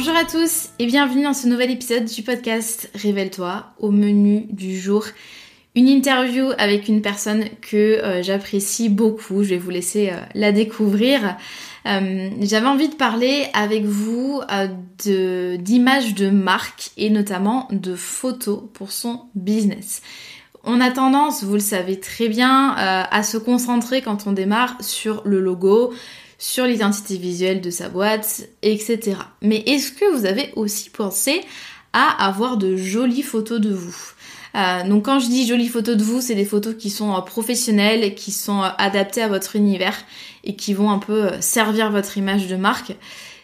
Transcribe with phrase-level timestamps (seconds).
[0.00, 3.66] Bonjour à tous et bienvenue dans ce nouvel épisode du podcast Révèle-toi.
[3.80, 5.04] Au menu du jour,
[5.74, 9.42] une interview avec une personne que euh, j'apprécie beaucoup.
[9.42, 11.36] Je vais vous laisser euh, la découvrir.
[11.86, 14.40] Euh, j'avais envie de parler avec vous
[15.04, 20.02] de d'images de marque et notamment de photos pour son business.
[20.62, 25.22] On a tendance, vous le savez très bien, à se concentrer quand on démarre sur
[25.24, 25.92] le logo,
[26.38, 29.16] sur l'identité visuelle de sa boîte, etc.
[29.42, 31.40] Mais est-ce que vous avez aussi pensé
[31.92, 33.96] à avoir de jolies photos de vous?
[34.54, 37.20] Euh, donc quand je dis jolies photos de vous, c'est des photos qui sont euh,
[37.20, 39.96] professionnelles, qui sont euh, adaptées à votre univers
[40.44, 42.96] et qui vont un peu servir votre image de marque.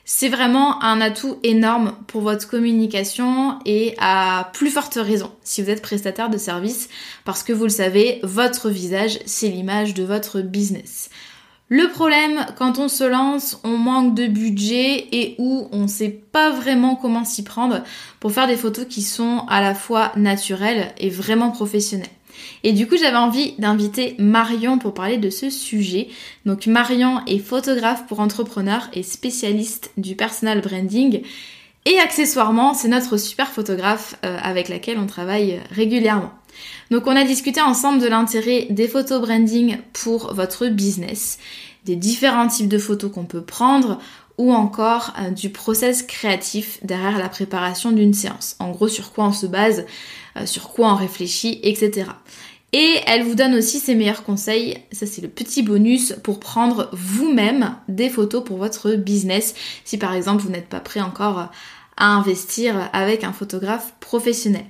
[0.07, 5.71] C'est vraiment un atout énorme pour votre communication et à plus forte raison si vous
[5.71, 6.91] êtes prestataire de service
[7.25, 11.09] parce que vous le savez, votre visage, c'est l'image de votre business.
[11.69, 16.51] Le problème, quand on se lance, on manque de budget et où on sait pas
[16.51, 17.83] vraiment comment s'y prendre
[18.21, 22.07] pour faire des photos qui sont à la fois naturelles et vraiment professionnelles.
[22.65, 26.09] Et du coup, j'avais envie d'inviter Marion pour parler de ce sujet.
[26.45, 31.23] Donc Marion est photographe pour entrepreneurs et spécialiste du personal branding.
[31.87, 36.33] Et accessoirement, c'est notre super photographe euh, avec laquelle on travaille régulièrement.
[36.91, 41.39] Donc on a discuté ensemble de l'intérêt des photos branding pour votre business,
[41.85, 43.99] des différents types de photos qu'on peut prendre
[44.37, 48.57] ou encore euh, du process créatif derrière la préparation d'une séance.
[48.59, 49.87] En gros, sur quoi on se base,
[50.37, 52.11] euh, sur quoi on réfléchit, etc.
[52.73, 56.91] Et elle vous donne aussi ses meilleurs conseils, ça c'est le petit bonus pour prendre
[56.93, 59.55] vous-même des photos pour votre business
[59.85, 61.51] si par exemple vous n'êtes pas prêt encore
[61.97, 64.65] à investir avec un photographe professionnel.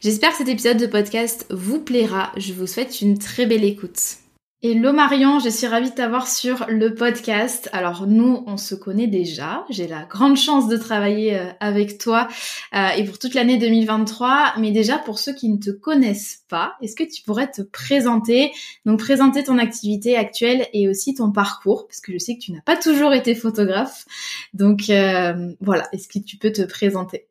[0.00, 2.32] J'espère que cet épisode de podcast vous plaira.
[2.36, 4.18] Je vous souhaite une très belle écoute.
[4.60, 7.70] Hello Marion, je suis ravie de t'avoir sur le podcast.
[7.72, 9.64] Alors nous, on se connaît déjà.
[9.70, 12.26] J'ai la grande chance de travailler euh, avec toi
[12.74, 14.54] euh, et pour toute l'année 2023.
[14.58, 18.50] Mais déjà pour ceux qui ne te connaissent pas, est-ce que tu pourrais te présenter?
[18.84, 22.50] Donc présenter ton activité actuelle et aussi ton parcours, parce que je sais que tu
[22.50, 24.06] n'as pas toujours été photographe.
[24.54, 27.28] Donc euh, voilà, est-ce que tu peux te présenter?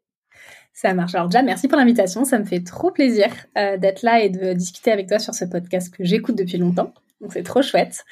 [0.71, 1.13] Ça marche.
[1.13, 2.23] Alors déjà, merci pour l'invitation.
[2.23, 5.93] Ça me fait trop plaisir d'être là et de discuter avec toi sur ce podcast
[5.93, 6.93] que j'écoute depuis longtemps.
[7.21, 8.05] Donc c'est trop chouette.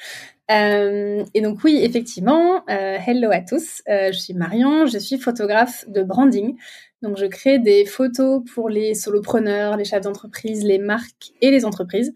[0.50, 3.82] Euh, et donc oui, effectivement, euh, hello à tous.
[3.88, 6.56] Euh, je suis Marion, je suis photographe de branding.
[7.02, 11.64] Donc je crée des photos pour les solopreneurs, les chefs d'entreprise, les marques et les
[11.64, 12.14] entreprises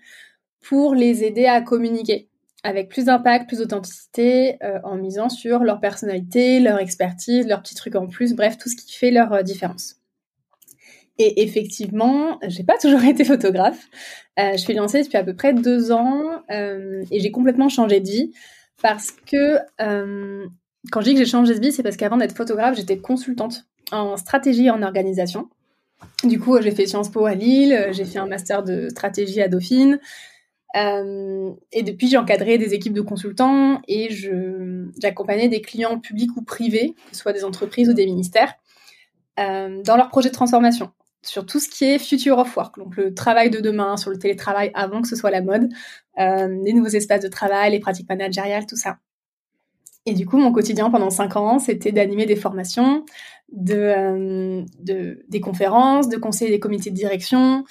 [0.60, 2.28] pour les aider à communiquer
[2.62, 7.96] avec plus d'impact, plus d'authenticité, en misant sur leur personnalité, leur expertise, leurs petits trucs
[7.96, 9.99] en plus, bref, tout ce qui fait leur différence.
[11.22, 13.88] Et effectivement, j'ai pas toujours été photographe.
[14.38, 18.00] Euh, je suis lancée depuis à peu près deux ans euh, et j'ai complètement changé
[18.00, 18.32] de vie
[18.80, 20.46] parce que euh,
[20.90, 23.66] quand je dis que j'ai changé de vie, c'est parce qu'avant d'être photographe, j'étais consultante
[23.92, 25.50] en stratégie et en organisation.
[26.24, 29.48] Du coup, j'ai fait Sciences Po à Lille, j'ai fait un master de stratégie à
[29.48, 30.00] Dauphine.
[30.74, 34.08] et depuis, j'ai des équipes de consultants et
[35.02, 38.54] j'accompagnais des clients publics ou privés, que ce soit des entreprises ou des ministères,
[39.36, 40.90] dans leurs projets de transformation
[41.22, 44.18] sur tout ce qui est future of work, donc le travail de demain, sur le
[44.18, 45.68] télétravail avant que ce soit la mode,
[46.18, 48.98] euh, les nouveaux espaces de travail, les pratiques managériales, tout ça.
[50.06, 53.04] Et du coup, mon quotidien pendant cinq ans, c'était d'animer des formations,
[53.52, 57.64] de, euh, de, des conférences, de conseiller des comités de direction,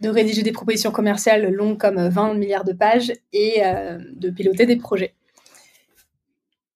[0.00, 4.74] de rédiger des propositions commerciales longues comme 20 milliards de pages et de piloter des
[4.76, 5.14] projets.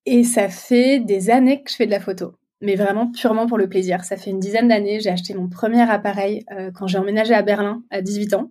[0.06, 3.58] Et ça fait des années que je fais de la photo, mais vraiment purement pour
[3.58, 4.04] le plaisir.
[4.04, 6.44] Ça fait une dizaine d'années, j'ai acheté mon premier appareil
[6.74, 8.50] quand j'ai emménagé à Berlin à 18 ans.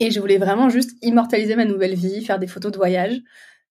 [0.00, 3.22] Et je voulais vraiment juste immortaliser ma nouvelle vie, faire des photos de voyage.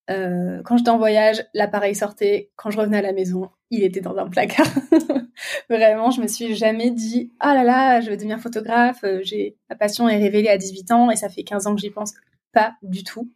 [0.10, 2.52] Euh, quand j'étais en voyage, l'appareil sortait.
[2.56, 4.68] Quand je revenais à la maison, il était dans un placard.
[5.70, 9.04] vraiment, je me suis jamais dit ah là là, je vais devenir photographe.
[9.04, 11.82] Euh, j'ai ma passion est révélée à 18 ans et ça fait 15 ans que
[11.82, 12.14] j'y pense
[12.54, 13.30] pas du tout.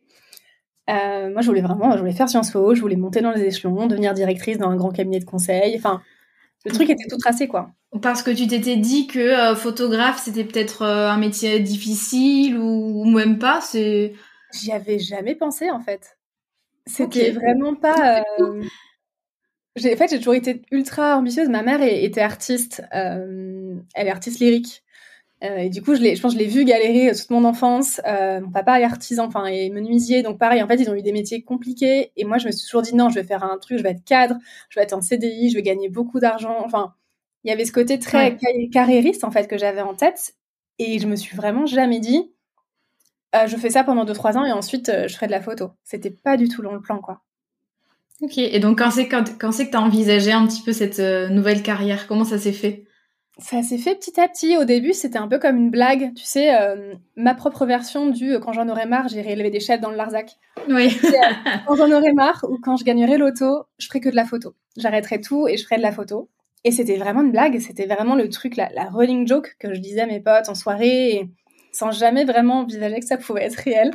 [0.89, 3.43] Euh, moi, je voulais vraiment, je voulais faire Sciences Po, je voulais monter dans les
[3.43, 5.75] échelons, devenir directrice dans un grand cabinet de conseil.
[5.77, 6.01] Enfin,
[6.65, 7.71] le truc était tout tracé, quoi.
[8.01, 13.05] Parce que tu t'étais dit que euh, photographe, c'était peut-être euh, un métier difficile ou,
[13.05, 13.61] même pas.
[13.61, 14.13] C'est.
[14.53, 16.17] J'y avais jamais pensé en fait.
[16.87, 18.23] C'était vraiment pas.
[18.39, 18.61] En
[19.77, 21.49] fait, j'ai toujours été ultra ambitieuse.
[21.49, 22.81] Ma mère était artiste.
[22.91, 24.83] Elle est artiste lyrique.
[25.43, 28.01] Euh, et du coup, je, je pense que je l'ai vu galérer toute mon enfance.
[28.05, 30.61] Euh, mon papa est artisan, enfin, est menuisier, donc pareil.
[30.61, 32.11] En fait, ils ont eu des métiers compliqués.
[32.17, 33.91] Et moi, je me suis toujours dit non, je vais faire un truc, je vais
[33.91, 34.35] être cadre,
[34.69, 36.57] je vais être en CDI, je vais gagner beaucoup d'argent.
[36.63, 36.93] Enfin,
[37.43, 38.37] il y avait ce côté très
[38.71, 40.33] carriériste en fait que j'avais en tête.
[40.77, 42.31] Et je me suis vraiment jamais dit,
[43.35, 45.71] euh, je fais ça pendant 2-3 ans et ensuite je ferai de la photo.
[45.83, 47.21] C'était pas du tout dans le plan, quoi.
[48.21, 48.37] Ok.
[48.37, 52.07] Et donc, quand c'est quand, quand que t'as envisagé un petit peu cette nouvelle carrière
[52.07, 52.88] Comment ça s'est fait?
[53.39, 54.57] Ça s'est fait petit à petit.
[54.57, 56.13] Au début, c'était un peu comme une blague.
[56.13, 59.59] Tu sais, euh, ma propre version du euh, quand j'en aurai marre, j'irai élever des
[59.59, 60.37] chefs dans le Larzac.
[60.69, 60.95] Oui.
[61.09, 64.25] Euh, quand j'en aurai marre ou quand je gagnerai l'auto, je ferai que de la
[64.25, 64.55] photo.
[64.77, 66.29] J'arrêterai tout et je ferai de la photo.
[66.63, 67.59] Et c'était vraiment une blague.
[67.59, 70.55] C'était vraiment le truc, la, la, running joke que je disais à mes potes en
[70.55, 71.29] soirée
[71.71, 73.91] sans jamais vraiment envisager que ça pouvait être réel.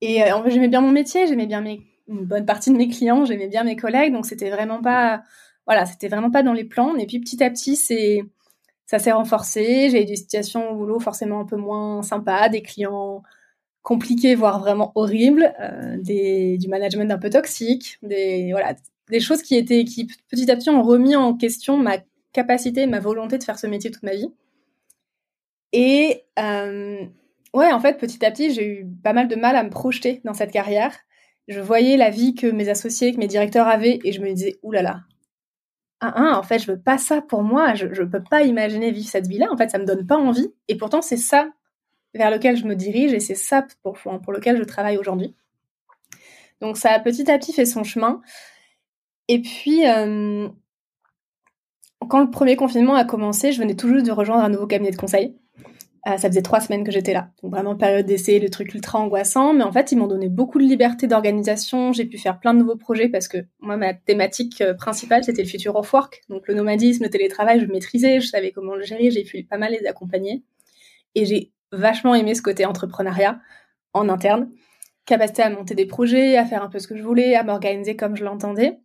[0.00, 3.48] Et j'aimais bien mon métier, j'aimais bien mes, une bonne partie de mes clients, j'aimais
[3.48, 4.12] bien mes collègues.
[4.12, 5.22] Donc c'était vraiment pas
[5.66, 6.96] voilà, c'était vraiment pas dans les plans.
[6.96, 8.22] Et puis petit à petit, c'est
[8.86, 9.90] ça s'est renforcé.
[9.90, 13.22] J'ai eu des situations au boulot forcément un peu moins sympas, des clients
[13.82, 18.74] compliqués, voire vraiment horribles, euh, du management un peu toxique, des voilà,
[19.10, 21.98] des choses qui étaient qui petit à petit ont remis en question ma
[22.32, 24.32] capacité, ma volonté de faire ce métier toute ma vie.
[25.72, 27.04] Et euh,
[27.54, 30.20] ouais, en fait, petit à petit, j'ai eu pas mal de mal à me projeter
[30.24, 30.96] dans cette carrière.
[31.48, 34.58] Je voyais la vie que mes associés, que mes directeurs avaient, et je me disais,
[34.62, 35.02] oulala,
[36.00, 39.08] ah, en fait, je veux pas ça pour moi, je, je peux pas imaginer vivre
[39.08, 40.52] cette vie-là, en fait, ça me donne pas envie.
[40.68, 41.48] Et pourtant, c'est ça
[42.14, 45.34] vers lequel je me dirige et c'est ça pour, pour lequel je travaille aujourd'hui.
[46.60, 48.20] Donc, ça a petit à petit fait son chemin.
[49.28, 50.48] Et puis, euh,
[52.08, 54.90] quand le premier confinement a commencé, je venais tout juste de rejoindre un nouveau cabinet
[54.90, 55.36] de conseil.
[56.06, 57.30] Euh, ça faisait trois semaines que j'étais là.
[57.42, 59.52] Donc vraiment période d'essai, le truc ultra angoissant.
[59.52, 61.92] Mais en fait, ils m'ont donné beaucoup de liberté d'organisation.
[61.92, 65.42] J'ai pu faire plein de nouveaux projets parce que moi, ma thématique euh, principale, c'était
[65.42, 66.22] le futur of work.
[66.28, 69.58] Donc le nomadisme, le télétravail, je maîtrisais, je savais comment le gérer, j'ai pu pas
[69.58, 70.44] mal les accompagner.
[71.16, 73.40] Et j'ai vachement aimé ce côté entrepreneuriat
[73.92, 74.50] en interne.
[75.06, 77.96] Capacité à monter des projets, à faire un peu ce que je voulais, à m'organiser
[77.96, 78.78] comme je l'entendais.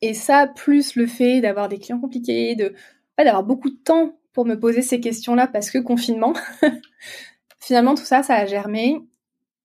[0.00, 2.72] Et ça, plus le fait d'avoir des clients compliqués, de
[3.18, 6.34] d'avoir beaucoup de temps pour me poser ces questions-là parce que confinement.
[7.60, 9.00] Finalement, tout ça, ça a germé.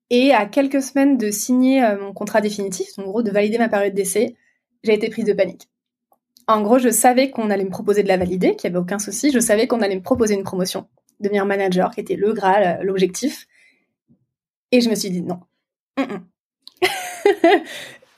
[0.10, 3.70] Et à quelques semaines de signer euh, mon contrat définitif, en gros de valider ma
[3.70, 4.36] période d'essai,
[4.84, 5.68] j'ai été prise de panique.
[6.48, 9.00] En gros, je savais qu'on allait me proposer de la valider, qu'il n'y avait aucun
[9.00, 9.32] souci.
[9.32, 10.88] Je savais qu'on allait me proposer une promotion,
[11.20, 13.48] devenir manager, qui était le Graal, euh, l'objectif.
[14.72, 15.40] Et je me suis dit non.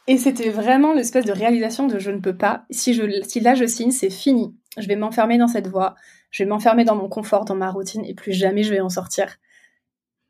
[0.07, 2.65] et c'était vraiment l'espèce de réalisation de je ne peux pas.
[2.69, 4.53] Si, je, si là je signe, c'est fini.
[4.77, 5.95] Je vais m'enfermer dans cette voie
[6.31, 8.89] je vais m'enfermer dans mon confort, dans ma routine, et plus jamais je vais en
[8.89, 9.37] sortir.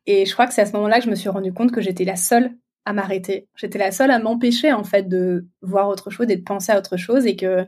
[0.05, 1.81] Et je crois que c'est à ce moment-là que je me suis rendu compte que
[1.81, 2.51] j'étais la seule
[2.85, 3.47] à m'arrêter.
[3.55, 6.77] J'étais la seule à m'empêcher, en fait, de voir autre chose et de penser à
[6.77, 7.67] autre chose, et que,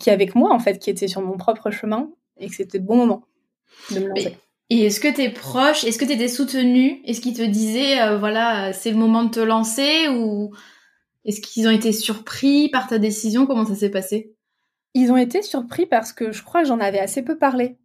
[0.00, 2.84] qui avec moi, en fait, qui était sur mon propre chemin, et que c'était le
[2.84, 3.24] bon moment
[3.92, 4.36] de me lancer.
[4.70, 7.00] Et est-ce que tes proches, est-ce que tu étais soutenue?
[7.04, 10.52] Est-ce qu'ils te disaient, euh, voilà, c'est le moment de te lancer Ou
[11.24, 13.46] est-ce qu'ils ont été surpris par ta décision?
[13.46, 14.32] Comment ça s'est passé?
[14.94, 17.78] Ils ont été surpris parce que je crois que j'en avais assez peu parlé.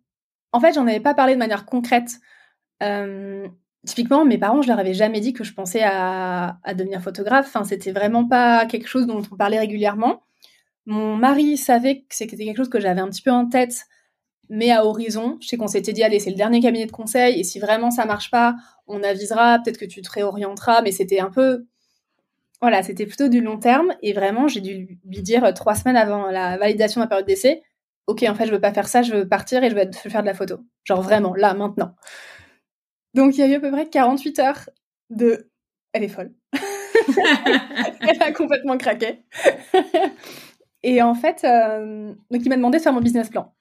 [0.51, 2.11] En fait, j'en avais pas parlé de manière concrète.
[2.81, 3.47] Euh,
[3.85, 7.47] typiquement, mes parents, je leur avais jamais dit que je pensais à, devenir photographe.
[7.47, 10.23] Enfin, c'était vraiment pas quelque chose dont on parlait régulièrement.
[10.85, 13.85] Mon mari savait que c'était quelque chose que j'avais un petit peu en tête,
[14.49, 15.37] mais à horizon.
[15.41, 17.91] Je sais qu'on s'était dit, allez, c'est le dernier cabinet de conseil, et si vraiment
[17.91, 18.55] ça marche pas,
[18.87, 21.65] on avisera, peut-être que tu te réorienteras, mais c'était un peu
[22.61, 23.93] voilà, c'était plutôt du long terme.
[24.01, 27.27] Et vraiment, j'ai dû lui dire euh, trois semaines avant la validation de ma période
[27.27, 27.63] d'essai,
[28.07, 30.21] ok, en fait, je veux pas faire ça, je veux partir et je veux faire
[30.21, 30.59] de la photo.
[30.83, 31.95] Genre vraiment, là, maintenant.
[33.13, 34.69] Donc, il y a eu à peu près 48 heures
[35.09, 35.49] de...
[35.93, 36.33] Elle est folle.
[38.01, 39.19] Elle a complètement craqué.
[40.83, 43.53] et en fait, euh, donc il m'a demandé de faire mon business plan.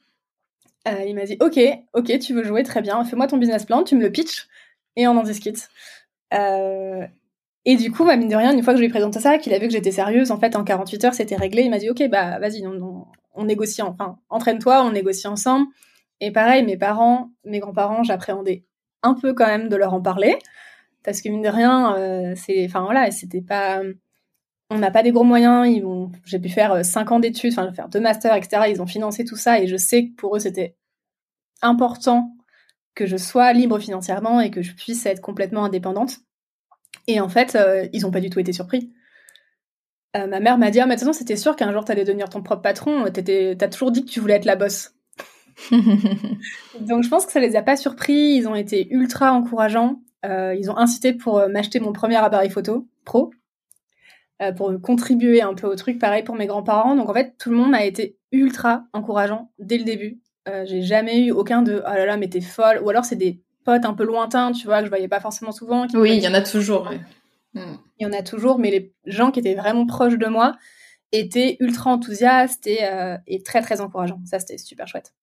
[0.89, 1.59] Euh, il m'a dit ok,
[1.95, 4.49] ok, tu veux jouer très bien, fais-moi ton business plan, tu me le pitches
[4.97, 5.69] et on en discute.
[6.35, 7.07] Euh,
[7.65, 9.55] et du coup, bah, mine de rien, une fois que je lui ai ça, qu'il
[9.55, 11.63] a vu que j'étais sérieuse, en fait, en 48 heures, c'était réglé.
[11.63, 15.67] Il m'a dit ok, bah vas-y, on, on, négocie, enfin, entraîne-toi, on négocie ensemble.
[16.21, 18.65] Et pareil, mes parents, mes grands-parents, j'appréhendais
[19.03, 20.39] un peu quand même de leur en parler
[21.05, 23.83] parce que mine de rien, euh, c'est, enfin voilà, c'était pas
[24.71, 25.69] on n'a pas des gros moyens.
[26.25, 28.65] J'ai pu faire 5 euh, ans d'études, enfin faire deux masters, etc.
[28.71, 30.77] Ils ont financé tout ça et je sais que pour eux c'était
[31.63, 32.35] important
[32.95, 36.19] que je sois libre financièrement et que je puisse être complètement indépendante.
[37.07, 38.93] Et en fait, euh, ils n'ont pas du tout été surpris.
[40.17, 42.05] Euh, ma mère m'a dit ah, mais de toute façon c'était sûr qu'un jour t'allais
[42.05, 43.05] devenir ton propre patron.
[43.13, 44.95] T'as toujours dit que tu voulais être la bosse.
[45.71, 48.37] Donc je pense que ça les a pas surpris.
[48.37, 50.01] Ils ont été ultra encourageants.
[50.25, 53.33] ils ont incité pour m'acheter mon premier appareil photo pro.
[54.43, 56.01] Euh, pour contribuer un peu au truc.
[56.01, 56.97] Pareil pour mes grands-parents.
[56.97, 60.21] Donc en fait, tout le monde a été ultra encourageant dès le début.
[60.49, 62.81] Euh, j'ai jamais eu aucun de oh là là, mais t'es folle.
[62.83, 65.53] Ou alors c'est des potes un peu lointains, tu vois, que je voyais pas forcément
[65.53, 65.87] souvent.
[65.95, 66.91] oui, il y en a toujours.
[67.55, 67.77] Hmm.
[67.99, 70.57] Il y en a toujours, mais les gens qui étaient vraiment proches de moi
[71.13, 74.21] étaient ultra enthousiastes et, euh, et très très encourageants.
[74.25, 75.15] Ça, c'était super chouette.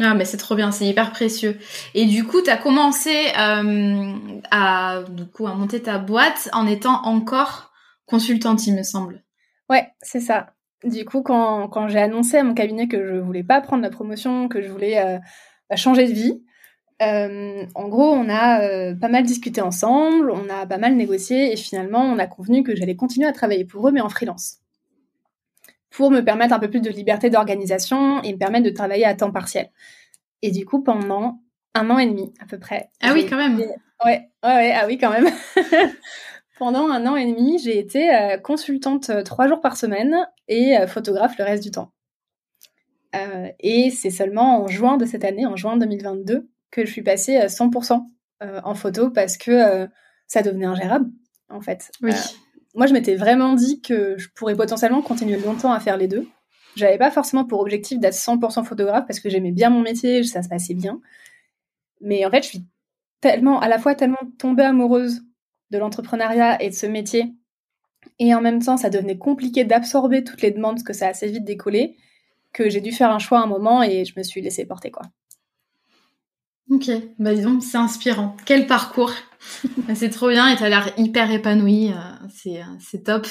[0.00, 1.58] Ah mais c'est trop bien, c'est hyper précieux.
[1.94, 4.14] Et du coup, tu as commencé euh,
[4.50, 7.72] à du coup à monter ta boîte en étant encore
[8.06, 9.22] consultante, il me semble.
[9.68, 10.54] Ouais, c'est ça.
[10.84, 13.90] Du coup, quand, quand j'ai annoncé à mon cabinet que je voulais pas prendre la
[13.90, 16.42] promotion, que je voulais euh, changer de vie,
[17.00, 21.52] euh, en gros, on a euh, pas mal discuté ensemble, on a pas mal négocié
[21.52, 24.58] et finalement, on a convenu que j'allais continuer à travailler pour eux, mais en freelance.
[25.90, 29.14] Pour me permettre un peu plus de liberté d'organisation et me permettre de travailler à
[29.14, 29.70] temps partiel.
[30.42, 31.40] Et du coup, pendant
[31.74, 32.90] un an et demi à peu près.
[33.00, 33.58] Ah oui, quand même.
[33.58, 33.70] Ouais,
[34.04, 35.28] ouais, ouais, ah oui, quand même.
[36.58, 41.36] Pendant un an et demi, j'ai été euh, consultante trois jours par semaine et photographe
[41.38, 41.92] le reste du temps.
[43.58, 47.38] et c'est seulement en juin de cette année, en juin 2022, que je suis passée
[47.38, 48.04] 100%
[48.40, 49.88] en photo parce que
[50.26, 51.10] ça devenait ingérable,
[51.48, 51.92] en fait.
[52.02, 52.12] Oui.
[52.74, 56.26] moi, je m'étais vraiment dit que je pourrais potentiellement continuer longtemps à faire les deux.
[56.74, 60.42] J'avais pas forcément pour objectif d'être 100% photographe parce que j'aimais bien mon métier, ça
[60.42, 61.00] se passait bien.
[62.00, 62.64] Mais en fait, je suis
[63.20, 65.22] tellement, à la fois tellement tombée amoureuse
[65.70, 67.34] de l'entrepreneuriat et de ce métier.
[68.18, 71.10] Et en même temps, ça devenait compliqué d'absorber toutes les demandes parce que ça a
[71.10, 71.96] assez vite décollé,
[72.52, 74.90] que j'ai dû faire un choix à un moment et je me suis laissée porter
[74.90, 75.02] quoi.
[76.72, 78.34] Ok, bah disons, c'est inspirant.
[78.46, 79.12] Quel parcours
[79.94, 81.94] C'est trop bien et t'as l'air hyper épanoui, euh,
[82.34, 83.26] c'est euh, c'est top.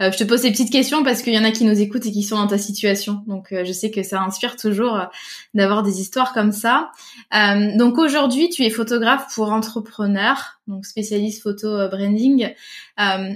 [0.00, 2.06] Euh, je te pose ces petites questions parce qu'il y en a qui nous écoutent
[2.06, 5.00] et qui sont dans ta situation, donc je sais que ça inspire toujours
[5.54, 6.92] d'avoir des histoires comme ça.
[7.32, 12.54] donc aujourd'hui, tu es photographe pour entrepreneurs, donc spécialiste photo branding.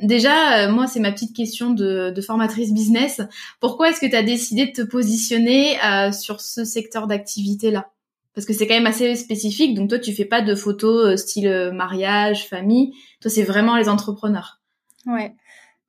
[0.04, 3.22] déjà, moi, c'est ma petite question de, de formatrice business.
[3.58, 5.78] Pourquoi est-ce que tu as décidé de te positionner
[6.12, 7.90] sur ce secteur d'activité-là?
[8.38, 9.74] Parce que c'est quand même assez spécifique.
[9.74, 12.92] Donc toi, tu fais pas de photos euh, style euh, mariage, famille.
[13.20, 14.60] Toi, c'est vraiment les entrepreneurs.
[15.06, 15.34] Ouais.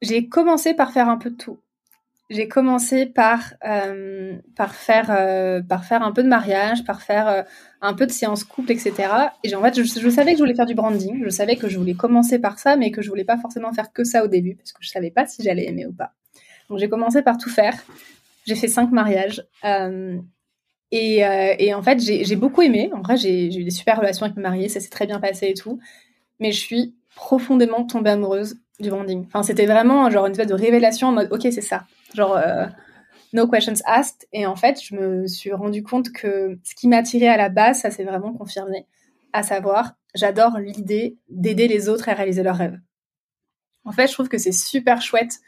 [0.02, 1.60] J'ai commencé par faire un peu de tout.
[2.32, 7.46] J'ai commencé par euh, par faire par faire un peu de mariage, par faire
[7.82, 8.94] un peu de séances couple, etc.
[9.44, 11.24] Et en fait, je, je, savais que je voulais faire du branding.
[11.24, 13.94] Je savais que je voulais commencer par ça, mais que je voulais pas forcément faire
[13.94, 16.14] que ça au début parce que je savais pas si j'allais aimer ou pas.
[16.68, 17.76] Donc j'ai commencé par tout faire.
[18.48, 19.44] J'ai fait cinq mariages.
[20.92, 22.90] Et, euh, et, en fait, j'ai beaucoup aimé.
[22.94, 25.48] En vrai, j'ai eu des super relations avec mes mariés, ça s'est très bien passé
[25.48, 25.80] et tout.
[26.40, 29.26] Mais je suis profondément tombée amoureuse du branding.
[29.28, 31.84] Enfin, c'était vraiment genre une espèce de révélation en mode, ok, c'est ça.
[32.16, 32.66] Genre, euh,
[33.34, 34.28] no questions asked.
[34.34, 37.82] Et en fait, je me suis rendu compte que ce qui m'attirait à la base,
[37.82, 38.86] ça s'est vraiment confirmé.
[39.34, 42.80] À savoir, j'adore l'idée d'aider les autres à réaliser leurs rêves.
[43.86, 45.40] En fait, je trouve que c'est super chouette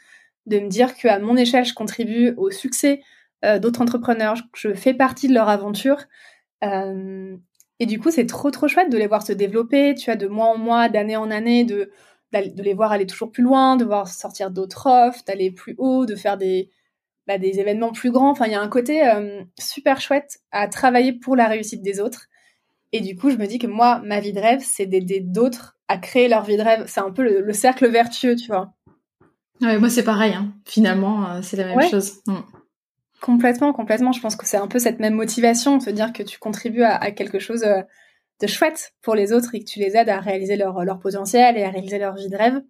[0.46, 3.02] de me dire qu'à mon échelle, je contribue au succès
[3.44, 5.98] euh, d'autres entrepreneurs, je fais partie de leur aventure.
[6.62, 7.36] Euh,
[7.80, 10.28] et du coup, c'est trop trop chouette de les voir se développer, tu as de
[10.28, 11.90] mois en mois, d'année en année, de,
[12.32, 16.06] de les voir aller toujours plus loin, de voir sortir d'autres offres, d'aller plus haut,
[16.06, 16.70] de faire des,
[17.26, 18.30] bah, des événements plus grands.
[18.30, 21.98] Enfin, il y a un côté euh, super chouette à travailler pour la réussite des
[21.98, 22.26] autres.
[22.92, 25.76] Et du coup, je me dis que moi, ma vie de rêve, c'est d'aider d'autres
[25.88, 26.84] à créer leur vie de rêve.
[26.86, 28.74] C'est un peu le, cercle vertueux, tu vois.
[29.60, 30.34] Ouais, moi, c'est pareil.
[30.34, 30.52] Hein.
[30.66, 32.20] Finalement, c'est la même chose.
[32.26, 32.40] Mm.
[33.22, 34.10] Complètement, complètement.
[34.10, 37.12] Je pense que c'est un peu cette même motivation, se dire que tu contribues à,
[37.12, 37.80] quelque chose euh,
[38.40, 41.56] de chouette pour les autres et que tu les aides à réaliser leur, leur potentiel
[41.56, 42.60] et à réaliser leur vie de rêve.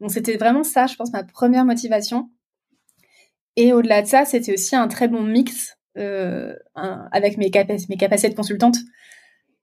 [0.00, 2.30] Donc c'était vraiment ça, je pense, ma première motivation.
[3.56, 7.50] Et au-delà de ça, c'était aussi un très bon mix euh, avec mes,
[7.88, 8.76] mes capacités de consultante.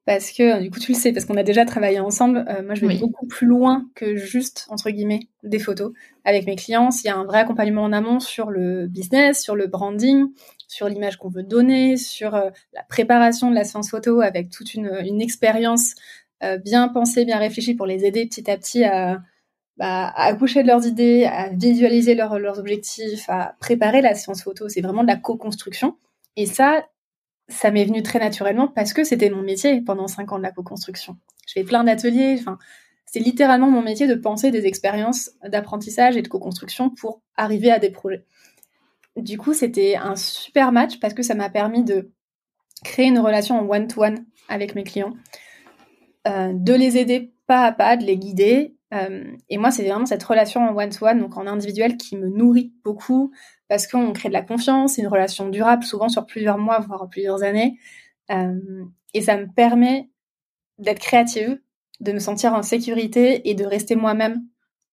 [0.05, 2.45] Parce que du coup tu le sais parce qu'on a déjà travaillé ensemble.
[2.47, 5.93] Euh, moi, je vais beaucoup plus loin que juste entre guillemets des photos
[6.23, 6.91] avec mes clients.
[6.91, 10.27] S'il y a un vrai accompagnement en amont sur le business, sur le branding,
[10.67, 14.75] sur l'image qu'on veut donner, sur euh, la préparation de la séance photo avec toute
[14.75, 15.95] une, une expérience
[16.43, 19.21] euh, bien pensée, bien réfléchie pour les aider petit à petit à,
[19.77, 24.69] bah, à accoucher de leurs idées, à visualiser leurs objectifs, à préparer la séance photo.
[24.69, 25.97] C'est vraiment de la co-construction.
[26.35, 26.85] Et ça,
[27.47, 30.51] ça m'est venu très naturellement parce que c'était mon métier pendant cinq ans de la
[30.51, 31.17] co-construction.
[31.47, 32.57] Je fais plein d'ateliers, enfin,
[33.05, 37.79] c'est littéralement mon métier de penser des expériences d'apprentissage et de co-construction pour arriver à
[37.79, 38.25] des projets.
[39.15, 42.11] Du coup, c'était un super match parce que ça m'a permis de
[42.83, 45.13] créer une relation en one-to-one avec mes clients,
[46.27, 48.74] euh, de les aider pas à pas, de les guider.
[48.93, 52.73] Euh, et moi, c'est vraiment cette relation en one-to-one, donc en individuel, qui me nourrit
[52.83, 53.31] beaucoup,
[53.67, 57.43] parce qu'on crée de la confiance, une relation durable, souvent sur plusieurs mois, voire plusieurs
[57.43, 57.79] années.
[58.31, 60.09] Euh, et ça me permet
[60.77, 61.59] d'être créative,
[62.01, 64.43] de me sentir en sécurité et de rester moi-même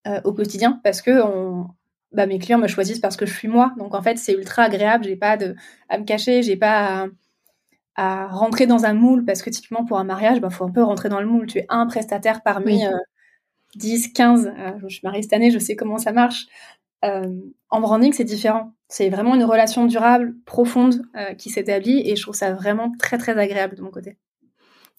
[0.07, 1.67] euh, au quotidien parce que on,
[2.13, 3.73] bah, mes clients me choisissent parce que je suis moi.
[3.77, 5.03] Donc en fait, c'est ultra agréable.
[5.03, 5.55] J'ai pas de,
[5.89, 7.07] à me cacher, j'ai pas
[7.95, 10.83] à, rentrer dans un moule parce que typiquement pour un mariage, bah, faut un peu
[10.83, 11.47] rentrer dans le moule.
[11.47, 12.83] Tu es un prestataire parmi
[13.75, 14.47] 10, 15.
[14.47, 16.47] Euh, je suis mariée cette année, je sais comment ça marche.
[17.03, 17.27] Euh,
[17.69, 18.73] en branding, c'est différent.
[18.87, 23.17] C'est vraiment une relation durable, profonde, euh, qui s'établit et je trouve ça vraiment très
[23.17, 24.17] très agréable de mon côté.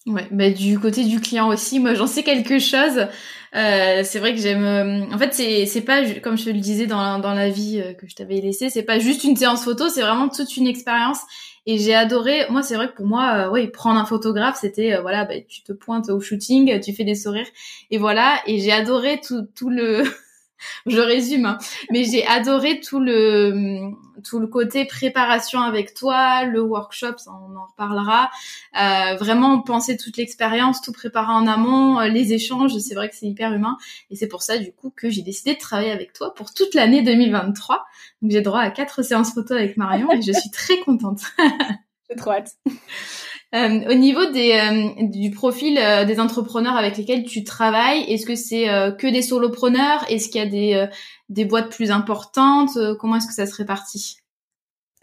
[0.05, 3.07] Ouais, bah du côté du client aussi, moi j'en sais quelque chose.
[3.55, 5.07] Euh, c'est vrai que j'aime.
[5.11, 8.05] En fait, c'est c'est pas comme je te le disais dans dans la vie que
[8.07, 11.21] je t'avais laissé, c'est pas juste une séance photo, c'est vraiment toute une expérience.
[11.67, 12.45] Et j'ai adoré.
[12.49, 15.73] Moi, c'est vrai que pour moi, oui, prendre un photographe, c'était voilà, bah, tu te
[15.73, 17.47] pointes au shooting, tu fais des sourires
[17.91, 18.39] et voilà.
[18.45, 20.03] Et j'ai adoré tout tout le
[20.85, 21.57] je résume, hein.
[21.91, 23.91] mais j'ai adoré tout le
[24.23, 28.31] tout le côté préparation avec toi, le workshop, on en reparlera.
[28.79, 33.15] Euh, vraiment penser toute l'expérience, tout préparer en amont, euh, les échanges, c'est vrai que
[33.15, 33.77] c'est hyper humain,
[34.09, 36.73] et c'est pour ça du coup que j'ai décidé de travailler avec toi pour toute
[36.73, 37.85] l'année 2023.
[38.21, 41.21] Donc j'ai droit à quatre séances photo avec Marion et je suis très contente.
[42.09, 42.51] j'ai trop hâte.
[43.55, 48.35] Euh, au niveau euh, du profil euh, des entrepreneurs avec lesquels tu travailles, est-ce que
[48.35, 48.65] c'est
[48.97, 50.05] que des solopreneurs?
[50.09, 50.89] Est-ce qu'il y a
[51.29, 52.77] des, boîtes plus importantes?
[52.99, 54.17] Comment est-ce que ça se répartit?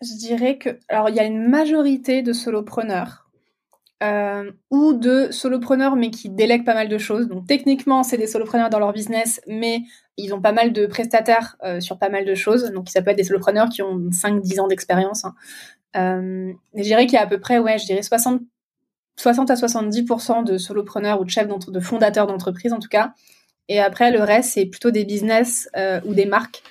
[0.02, 3.30] Je dirais que alors il y a une majorité de solopreneurs
[4.70, 7.28] ou de solopreneurs mais qui délèguent pas mal de choses.
[7.28, 9.82] Donc techniquement c'est des solopreneurs dans leur business, mais
[10.16, 12.64] ils ont pas mal de prestataires sur pas mal de choses.
[12.72, 15.24] Donc ça peut être des solopreneurs qui ont 5-10 ans d'expérience.
[15.24, 15.34] Hein.
[15.94, 18.42] Je dirais qu'il y a à peu près, ouais, je dirais 60,
[19.16, 23.12] 60 à 70% de solopreneurs ou de chefs de fondateurs d'entreprises en tout cas.
[23.68, 26.62] Et après, le reste, c'est plutôt des business euh, ou des marques.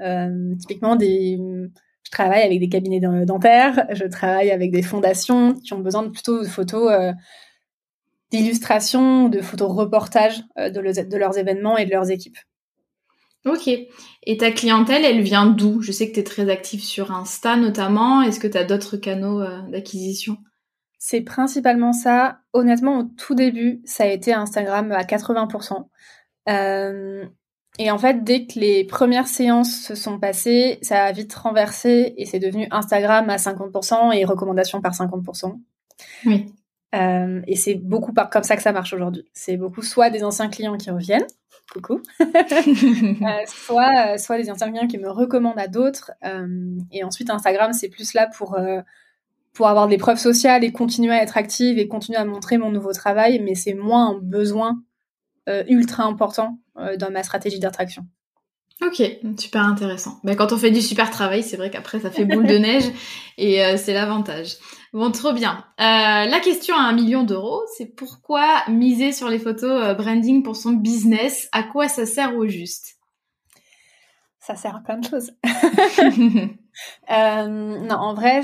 [0.00, 1.38] Euh, typiquement, des,
[2.04, 6.08] je travaille avec des cabinets dentaires, je travaille avec des fondations qui ont besoin de
[6.08, 7.12] plutôt de photos euh,
[8.30, 12.38] d'illustration, de photos reportages euh, de, de leurs événements et de leurs équipes.
[13.46, 13.68] Ok.
[13.68, 15.80] Et ta clientèle, elle vient d'où?
[15.80, 18.22] Je sais que tu es très active sur Insta notamment.
[18.22, 20.36] Est-ce que tu as d'autres canaux d'acquisition?
[21.02, 22.40] C'est principalement ça.
[22.52, 25.88] Honnêtement, au tout début, ça a été Instagram à 80%.
[26.50, 27.24] Euh,
[27.78, 32.12] et en fait, dès que les premières séances se sont passées, ça a vite renversé
[32.18, 35.58] et c'est devenu Instagram à 50% et recommandations par 50%.
[36.26, 36.52] Oui.
[36.94, 39.24] Euh, et c'est beaucoup par, comme ça que ça marche aujourd'hui.
[39.32, 41.26] C'est beaucoup soit des anciens clients qui reviennent,
[41.72, 46.12] coucou, euh, soit, soit des anciens clients qui me recommandent à d'autres.
[46.92, 48.58] Et ensuite, Instagram, c'est plus là pour,
[49.52, 52.70] pour avoir des preuves sociales et continuer à être active et continuer à montrer mon
[52.70, 54.82] nouveau travail, mais c'est moins un besoin
[55.68, 58.06] ultra important dans ma stratégie d'attraction.
[58.80, 59.02] Ok,
[59.36, 60.20] super intéressant.
[60.22, 62.84] Ben, quand on fait du super travail, c'est vrai qu'après ça fait boule de neige
[63.36, 64.58] et c'est l'avantage.
[64.92, 65.64] Bon, trop bien.
[65.80, 65.84] Euh,
[66.26, 70.56] la question à un million d'euros, c'est pourquoi miser sur les photos euh, branding pour
[70.56, 71.48] son business?
[71.52, 72.96] À quoi ça sert au juste?
[74.40, 75.30] Ça sert à plein de choses.
[77.10, 78.42] euh, non, en vrai,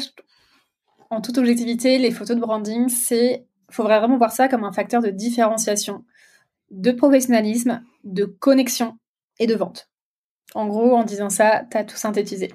[1.10, 5.02] en toute objectivité, les photos de branding, c'est, faut vraiment voir ça comme un facteur
[5.02, 6.04] de différenciation,
[6.70, 8.98] de professionnalisme, de connexion
[9.38, 9.90] et de vente.
[10.54, 12.52] En gros, en disant ça, tu as tout synthétisé.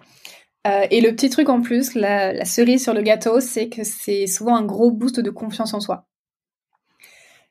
[0.68, 4.28] Euh, et le petit truc en plus, la, cerise sur le gâteau, c'est que c'est
[4.28, 6.08] souvent un gros boost de confiance en soi.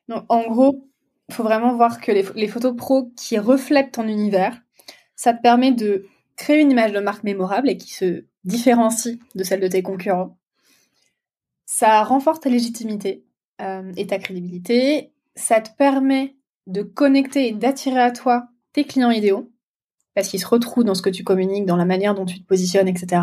[0.07, 0.87] Donc, en gros,
[1.29, 4.61] il faut vraiment voir que les, photos pro qui reflètent ton univers,
[5.15, 9.43] ça te permet de créer une image de marque mémorable et qui se différencie de
[9.43, 10.37] celle de tes concurrents.
[11.73, 13.23] Ça renforce ta légitimité
[13.61, 15.13] euh, et ta crédibilité.
[15.35, 16.35] Ça te permet
[16.67, 19.49] de connecter et d'attirer à toi tes clients idéaux
[20.13, 22.45] parce qu'ils se retrouvent dans ce que tu communiques, dans la manière dont tu te
[22.45, 23.21] positionnes, etc.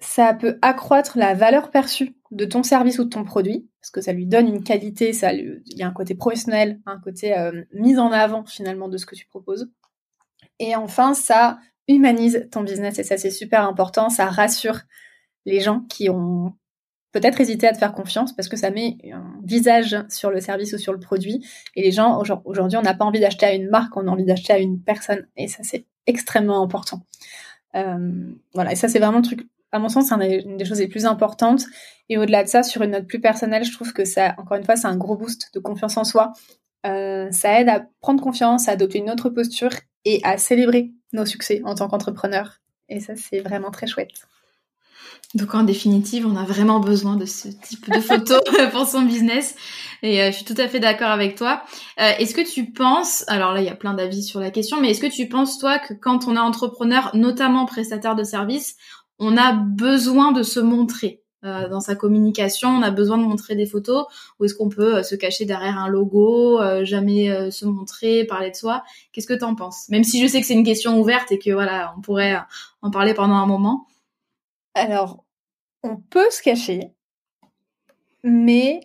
[0.00, 4.00] Ça peut accroître la valeur perçue de ton service ou de ton produit, parce que
[4.00, 8.00] ça lui donne une qualité, il y a un côté professionnel, un côté euh, mise
[8.00, 9.70] en avant finalement de ce que tu proposes.
[10.58, 14.80] Et enfin, ça humanise ton business et ça c'est super important, ça rassure
[15.46, 16.54] les gens qui ont
[17.14, 20.72] peut-être hésité à te faire confiance parce que ça met un visage sur le service
[20.72, 21.46] ou sur le produit.
[21.76, 24.24] Et les gens, aujourd'hui, on n'a pas envie d'acheter à une marque, on a envie
[24.24, 25.24] d'acheter à une personne.
[25.36, 27.02] Et ça, c'est extrêmement important.
[27.76, 30.80] Euh, voilà, et ça, c'est vraiment le truc, à mon sens, c'est une des choses
[30.80, 31.62] les plus importantes.
[32.08, 34.64] Et au-delà de ça, sur une note plus personnelle, je trouve que ça, encore une
[34.64, 36.32] fois, c'est un gros boost de confiance en soi.
[36.84, 39.70] Euh, ça aide à prendre confiance, à adopter une autre posture
[40.04, 42.60] et à célébrer nos succès en tant qu'entrepreneur.
[42.88, 44.10] Et ça, c'est vraiment très chouette.
[45.34, 48.40] Donc en définitive, on a vraiment besoin de ce type de photos
[48.72, 49.56] pour son business.
[50.02, 51.64] Et euh, je suis tout à fait d'accord avec toi.
[52.00, 54.80] Euh, est-ce que tu penses, alors là il y a plein d'avis sur la question,
[54.80, 58.76] mais est-ce que tu penses toi que quand on est entrepreneur, notamment prestataire de services,
[59.18, 63.56] on a besoin de se montrer euh, dans sa communication, on a besoin de montrer
[63.56, 64.04] des photos
[64.38, 68.84] ou est-ce qu'on peut se cacher derrière un logo, jamais se montrer, parler de soi?
[69.12, 69.88] Qu'est-ce que tu en penses?
[69.88, 72.38] Même si je sais que c'est une question ouverte et que voilà, on pourrait
[72.82, 73.88] en parler pendant un moment.
[74.74, 75.24] Alors,
[75.82, 76.92] on peut se cacher,
[78.22, 78.80] mais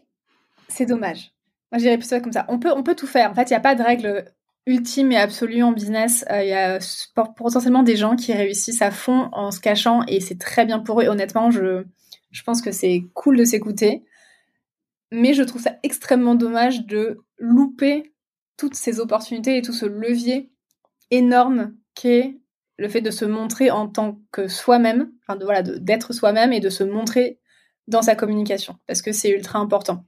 [0.67, 1.33] c'est dommage.
[1.71, 2.45] Moi, je dirais plutôt comme ça.
[2.49, 3.31] On peut, on peut tout faire.
[3.31, 4.31] En fait, il n'y a pas de règle
[4.65, 6.25] ultime et absolue en business.
[6.29, 6.79] Euh, il y a
[7.35, 11.01] potentiellement des gens qui réussissent à fond en se cachant et c'est très bien pour
[11.01, 11.07] eux.
[11.07, 11.83] honnêtement, je,
[12.31, 14.03] je pense que c'est cool de s'écouter.
[15.11, 18.13] Mais je trouve ça extrêmement dommage de louper
[18.57, 20.51] toutes ces opportunités et tout ce levier
[21.09, 22.37] énorme qu'est
[22.79, 26.69] le fait de se montrer en tant que soi-même, enfin de d'être soi-même et de
[26.69, 27.39] se montrer
[27.87, 30.05] dans sa communication, parce que c'est ultra important.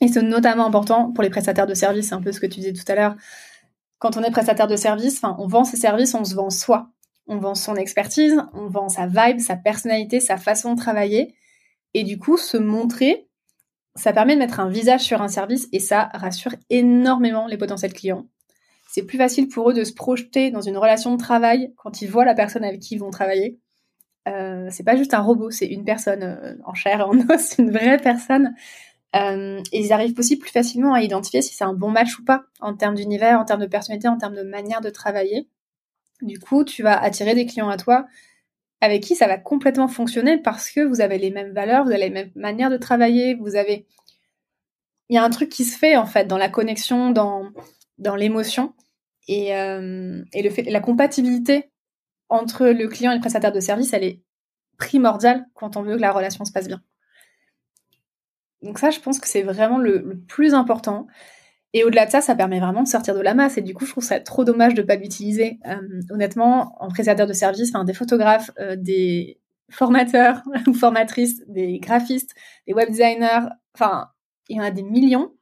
[0.00, 2.60] Et c'est notamment important pour les prestataires de services, c'est un peu ce que tu
[2.60, 3.16] disais tout à l'heure.
[3.98, 6.90] Quand on est prestataire de service, on vend ses services, on se vend soi.
[7.26, 11.34] On vend son expertise, on vend sa vibe, sa personnalité, sa façon de travailler.
[11.94, 13.28] Et du coup, se montrer,
[13.96, 17.92] ça permet de mettre un visage sur un service et ça rassure énormément les potentiels
[17.92, 18.26] clients
[18.88, 22.10] c'est plus facile pour eux de se projeter dans une relation de travail quand ils
[22.10, 23.58] voient la personne avec qui ils vont travailler.
[24.26, 27.54] Euh, c'est pas juste un robot, c'est une personne euh, en chair et en os,
[27.58, 28.54] une vraie personne.
[29.14, 32.24] Euh, et ils arrivent aussi plus facilement à identifier si c'est un bon match ou
[32.24, 35.48] pas en termes d'univers, en termes de personnalité, en termes de manière de travailler.
[36.22, 38.06] Du coup, tu vas attirer des clients à toi
[38.80, 42.04] avec qui ça va complètement fonctionner parce que vous avez les mêmes valeurs, vous avez
[42.04, 43.86] les mêmes manières de travailler, vous avez...
[45.10, 47.50] Il y a un truc qui se fait en fait dans la connexion, dans,
[47.98, 48.74] dans l'émotion
[49.26, 51.70] et, euh, et le fait, la compatibilité
[52.28, 54.22] entre le client et le prestataire de service, elle est
[54.78, 56.82] primordiale quand on veut que la relation se passe bien.
[58.62, 61.06] Donc ça, je pense que c'est vraiment le, plus important.
[61.74, 63.58] Et au-delà de ça, ça permet vraiment de sortir de la masse.
[63.58, 65.58] Et du coup, je trouve ça trop dommage de ne pas l'utiliser.
[65.66, 72.34] Euh, honnêtement, en prestataire de service, des photographes, euh, des formateurs ou formatrices, des graphistes,
[72.66, 74.08] des web designers, enfin,
[74.48, 75.32] il y en a des millions.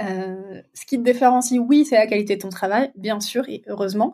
[0.00, 3.62] Euh, ce qui te différencie, oui, c'est la qualité de ton travail, bien sûr, et
[3.66, 4.12] heureusement,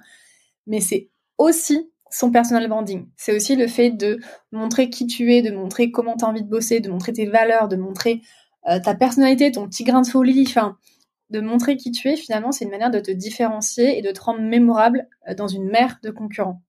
[0.66, 3.08] mais c'est aussi son personal branding.
[3.16, 4.20] C'est aussi le fait de
[4.52, 7.26] montrer qui tu es, de montrer comment tu as envie de bosser, de montrer tes
[7.26, 8.22] valeurs, de montrer
[8.68, 10.78] euh, ta personnalité, ton petit grain de folie, enfin,
[11.30, 14.20] de montrer qui tu es, finalement, c'est une manière de te différencier et de te
[14.20, 16.62] rendre mémorable euh, dans une mer de concurrents.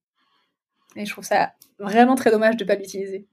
[0.96, 3.26] Et je trouve ça vraiment très dommage de ne pas l'utiliser.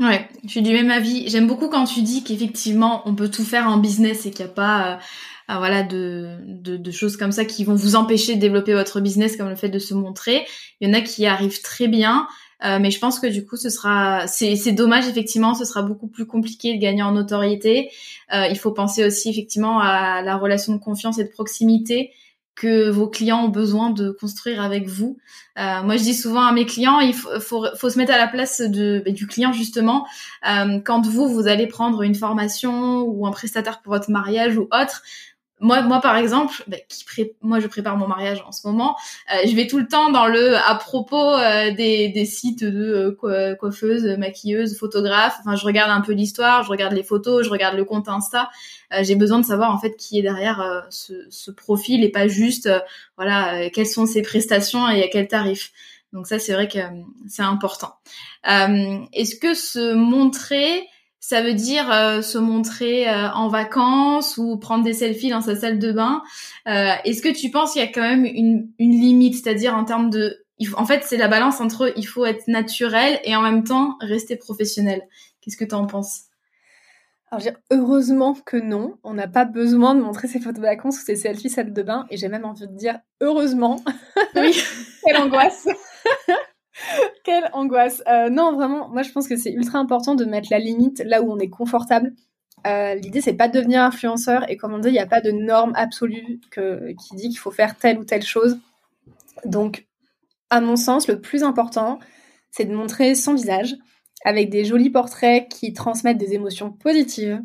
[0.00, 1.28] Ouais, je suis du même avis.
[1.28, 4.50] J'aime beaucoup quand tu dis qu'effectivement on peut tout faire en business et qu'il n'y
[4.50, 4.96] a pas euh,
[5.54, 9.36] euh, voilà de, de, choses comme ça qui vont vous empêcher de développer votre business
[9.36, 10.46] comme le fait de se montrer.
[10.80, 12.26] Il y en a qui arrivent très bien,
[12.64, 15.82] euh, mais je pense que du coup ce sera c'est, c'est dommage effectivement, ce sera
[15.82, 17.90] beaucoup plus compliqué de gagner en notoriété.
[18.32, 22.10] il faut penser aussi effectivement à la relation de confiance et de proximité
[22.54, 25.18] que vos clients ont besoin de construire avec vous.
[25.58, 28.28] Euh, moi, je dis souvent à mes clients, il faut, faut, se mettre à la
[28.28, 30.06] place de, bah, du client justement.
[30.48, 34.68] Euh, quand vous, vous allez prendre une formation ou un prestataire pour votre mariage ou
[34.72, 35.02] autre,
[35.60, 37.36] moi, moi par exemple, bah, qui pré...
[37.40, 38.96] moi je prépare mon mariage en ce moment,
[39.32, 43.16] euh, je vais tout le temps dans le à propos euh, des, des sites de
[43.24, 45.36] euh, coiffeuses, maquilleuses, photographes.
[45.40, 48.50] Enfin, je regarde un peu l'histoire, je regarde les photos, je regarde le compte Insta.
[49.00, 52.70] J'ai besoin de savoir en fait qui est derrière ce, ce, profil et pas juste
[53.16, 55.72] voilà quelles sont ses prestations et à quel tarif.
[56.12, 56.78] Donc ça, c'est vrai que
[57.26, 57.94] c'est important.
[58.44, 60.86] Est-ce que se montrer
[61.26, 65.56] ça veut dire euh, se montrer euh, en vacances ou prendre des selfies dans sa
[65.56, 66.22] salle de bain.
[66.68, 69.86] Euh, est-ce que tu penses qu'il y a quand même une, une limite, c'est-à-dire en
[69.86, 70.44] termes de...
[70.76, 74.36] En fait, c'est la balance entre il faut être naturel et en même temps rester
[74.36, 75.00] professionnel.
[75.40, 76.24] Qu'est-ce que tu en penses?
[77.30, 81.06] Alors, heureusement que non, on n'a pas besoin de montrer ses photos de vacances ou
[81.06, 83.82] ses selfies salle de bain, et j'ai même envie de dire heureusement.
[84.36, 84.62] Oui,
[85.04, 85.66] quelle angoisse.
[87.24, 88.02] Quelle angoisse.
[88.08, 91.22] Euh, non, vraiment, moi je pense que c'est ultra important de mettre la limite là
[91.22, 92.12] où on est confortable
[92.66, 95.20] euh, l'idée c'est pas de devenir influenceur et comme on dit, il n'y a pas
[95.20, 98.58] de norme absolue qui dit qu'il faut faire telle ou telle chose.
[99.44, 99.86] Donc,
[100.50, 101.98] à mon sens, le plus important,
[102.50, 103.76] c'est de montrer son visage
[104.24, 107.42] avec des jolis portraits qui transmettent des émotions positives,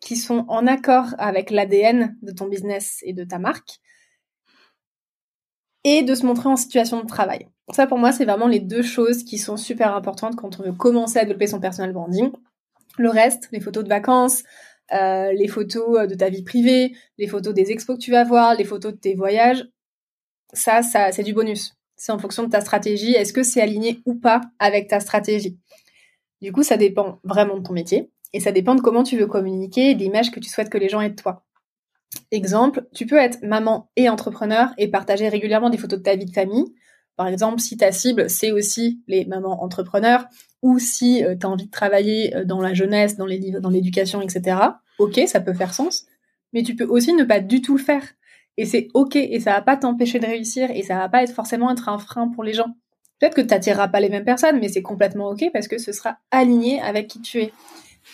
[0.00, 3.80] qui sont en accord avec l'ADN de ton business et de ta marque,
[5.84, 7.46] et de se montrer en situation de travail.
[7.72, 10.72] Ça, pour moi, c'est vraiment les deux choses qui sont super importantes quand on veut
[10.72, 12.30] commencer à développer son personal branding.
[12.98, 14.42] Le reste, les photos de vacances,
[14.92, 18.56] euh, les photos de ta vie privée, les photos des expos que tu vas voir,
[18.56, 19.64] les photos de tes voyages,
[20.52, 21.76] ça, ça c'est du bonus.
[21.96, 23.12] C'est en fonction de ta stratégie.
[23.12, 25.58] Est-ce que c'est aligné ou pas avec ta stratégie?
[26.40, 29.26] Du coup, ça dépend vraiment de ton métier et ça dépend de comment tu veux
[29.26, 31.44] communiquer et l'image que tu souhaites que les gens aient de toi.
[32.30, 36.26] Exemple, tu peux être maman et entrepreneur et partager régulièrement des photos de ta vie
[36.26, 36.74] de famille.
[37.16, 40.26] Par exemple, si ta cible, c'est aussi les mamans entrepreneurs,
[40.62, 44.56] ou si euh, tu as envie de travailler euh, dans la jeunesse, dans l'éducation, etc.
[44.98, 46.06] Ok, ça peut faire sens.
[46.52, 48.04] Mais tu peux aussi ne pas du tout le faire.
[48.56, 51.32] Et c'est ok, et ça va pas t'empêcher de réussir, et ça va pas être
[51.32, 52.74] forcément être un frein pour les gens.
[53.18, 55.92] Peut-être que tu n'attireras pas les mêmes personnes, mais c'est complètement ok parce que ce
[55.92, 57.52] sera aligné avec qui tu es.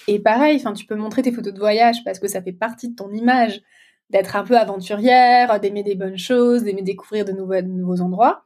[0.09, 2.97] Et pareil, tu peux montrer tes photos de voyage parce que ça fait partie de
[2.97, 3.63] ton image,
[4.11, 8.45] d'être un peu aventurière, d'aimer des bonnes choses, d'aimer découvrir de nouveaux, endroits.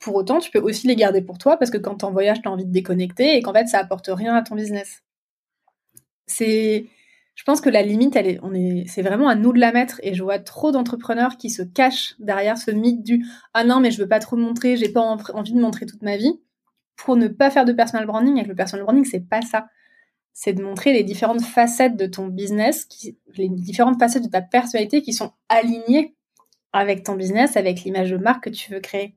[0.00, 2.42] Pour autant, tu peux aussi les garder pour toi parce que quand tu en voyage,
[2.42, 5.02] tu as envie de déconnecter et qu'en fait, ça apporte rien à ton business.
[6.26, 6.86] C'est,
[7.34, 9.72] je pense que la limite, elle est, on est, c'est vraiment à nous de la
[9.72, 13.78] mettre et je vois trop d'entrepreneurs qui se cachent derrière ce mythe du ah non,
[13.78, 16.40] mais je veux pas trop montrer, j'ai pas envie de montrer toute ma vie
[16.96, 18.36] pour ne pas faire de personal branding.
[18.36, 19.66] Avec le personal branding, c'est pas ça
[20.32, 22.88] c'est de montrer les différentes facettes de ton business,
[23.36, 26.14] les différentes facettes de ta personnalité qui sont alignées
[26.72, 29.14] avec ton business, avec l'image de marque que tu veux créer.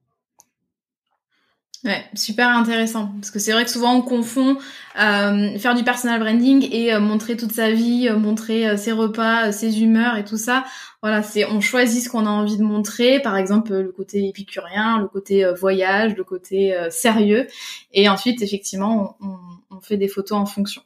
[1.86, 4.58] Ouais, super intéressant parce que c'est vrai que souvent on confond
[5.00, 9.52] euh, faire du personal branding et euh, montrer toute sa vie, euh, montrer ses repas,
[9.52, 10.64] ses humeurs et tout ça.
[11.04, 14.98] Voilà, c'est on choisit ce qu'on a envie de montrer, par exemple le côté épicurien,
[15.00, 17.46] le côté voyage, le côté sérieux,
[17.94, 20.82] et ensuite effectivement on, on, fait des photos en fonction.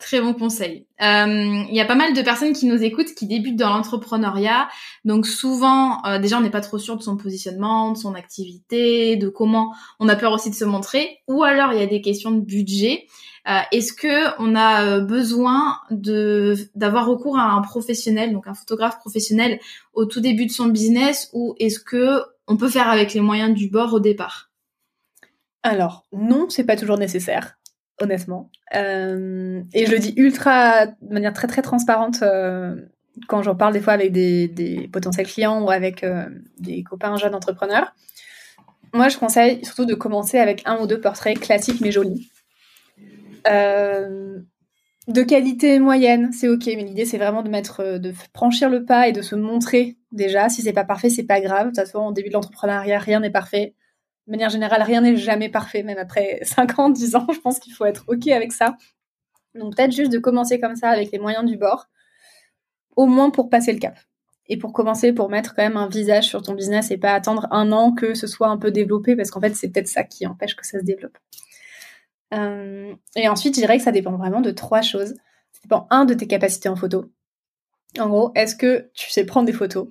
[0.00, 0.86] Très bon conseil.
[1.02, 4.66] Euh, il y a pas mal de personnes qui nous écoutent, qui débutent dans l'entrepreneuriat.
[5.04, 9.16] Donc souvent, euh, déjà, on n'est pas trop sûr de son positionnement, de son activité,
[9.16, 11.18] de comment on a peur aussi de se montrer.
[11.28, 13.06] Ou alors, il y a des questions de budget.
[13.46, 18.98] Euh, est-ce que on a besoin de d'avoir recours à un professionnel, donc un photographe
[19.00, 19.60] professionnel,
[19.92, 23.54] au tout début de son business, ou est-ce que on peut faire avec les moyens
[23.54, 24.50] du bord au départ?
[25.62, 27.59] Alors non, c'est pas toujours nécessaire
[28.00, 28.50] honnêtement.
[28.74, 32.76] Euh, et je le dis ultra, de manière très très transparente euh,
[33.28, 37.34] quand j'en parle des fois avec des, potentiels clients ou avec euh, des copains jeunes
[37.34, 37.94] entrepreneurs.
[38.92, 42.30] Moi, je conseille surtout de commencer avec un ou deux portraits classiques mais jolis.
[43.46, 49.08] de qualité moyenne, c'est ok, mais l'idée c'est vraiment de mettre, de franchir le pas
[49.08, 50.48] et de se montrer déjà.
[50.48, 51.66] Si c'est pas parfait, c'est pas grave.
[51.66, 53.74] De toute façon, au début de l'entrepreneuriat, rien n'est parfait
[54.26, 57.26] de manière générale, rien n'est jamais parfait, même après 50, 10 ans.
[57.32, 58.76] Je pense qu'il faut être OK avec ça.
[59.54, 61.88] Donc peut-être juste de commencer comme ça avec les moyens du bord,
[62.96, 63.98] au moins pour passer le cap.
[64.46, 67.46] Et pour commencer, pour mettre quand même un visage sur ton business et pas attendre
[67.52, 70.26] un an que ce soit un peu développé, parce qu'en fait, c'est peut-être ça qui
[70.26, 71.16] empêche que ça se développe.
[72.34, 75.14] Euh, et ensuite, je dirais que ça dépend vraiment de trois choses.
[75.52, 77.12] Ça dépend, un, de tes capacités en photo.
[77.98, 79.88] En gros, est-ce que tu sais prendre des photos?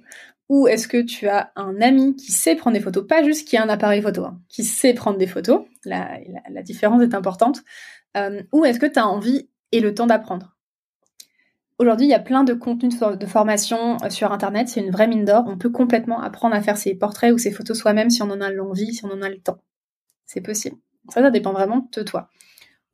[0.49, 3.55] Ou est-ce que tu as un ami qui sait prendre des photos, pas juste qui
[3.55, 6.19] a un appareil photo, hein, qui sait prendre des photos, la,
[6.63, 7.62] différence est importante,
[8.17, 10.57] euh, ou est-ce que tu as envie et le temps d'apprendre?
[11.77, 15.07] Aujourd'hui, il y a plein de contenus de, formation euh, sur Internet, c'est une vraie
[15.07, 18.23] mine d'or, on peut complètement apprendre à faire ses portraits ou ses photos soi-même si
[18.23, 19.59] on en a l'envie, si on en a le temps.
[20.25, 20.77] C'est possible.
[21.09, 22.29] Ça, ça dépend vraiment de toi.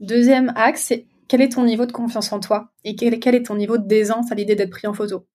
[0.01, 3.55] Deuxième axe, c'est quel est ton niveau de confiance en toi et quel est ton
[3.55, 5.25] niveau d'aisance à l'idée d'être pris en photo?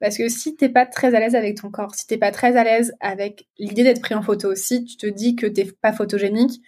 [0.00, 2.56] Parce que si t'es pas très à l'aise avec ton corps, si t'es pas très
[2.56, 5.92] à l'aise avec l'idée d'être pris en photo, si tu te dis que t'es pas
[5.92, 6.62] photogénique,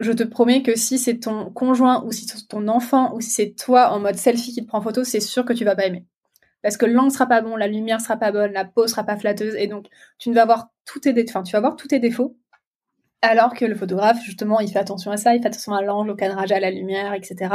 [0.00, 3.30] je te promets que si c'est ton conjoint ou si c'est ton enfant ou si
[3.30, 5.74] c'est toi en mode selfie qui te prend en photo, c'est sûr que tu vas
[5.74, 6.04] pas aimer.
[6.62, 9.16] Parce que l'angle sera pas bon, la lumière sera pas bonne, la peau sera pas
[9.16, 9.86] flatteuse et donc
[10.18, 12.36] tu ne vas voir tous tes défauts, tu vas voir tous tes défauts.
[13.22, 16.10] Alors que le photographe, justement, il fait attention à ça, il fait attention à l'angle,
[16.10, 17.54] au cadrage, à la lumière, etc.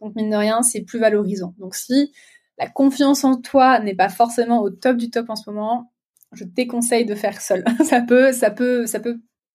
[0.00, 1.54] Donc mine de rien, c'est plus valorisant.
[1.58, 2.12] Donc si
[2.60, 5.90] la confiance en toi n'est pas forcément au top du top en ce moment,
[6.32, 7.64] je déconseille de faire seul.
[7.84, 8.32] ça peut,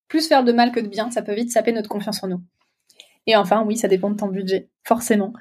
[0.08, 1.12] plus faire de mal que de bien.
[1.12, 2.42] Ça peut vite saper notre confiance en nous.
[3.28, 5.34] Et enfin, oui, ça dépend de ton budget, forcément.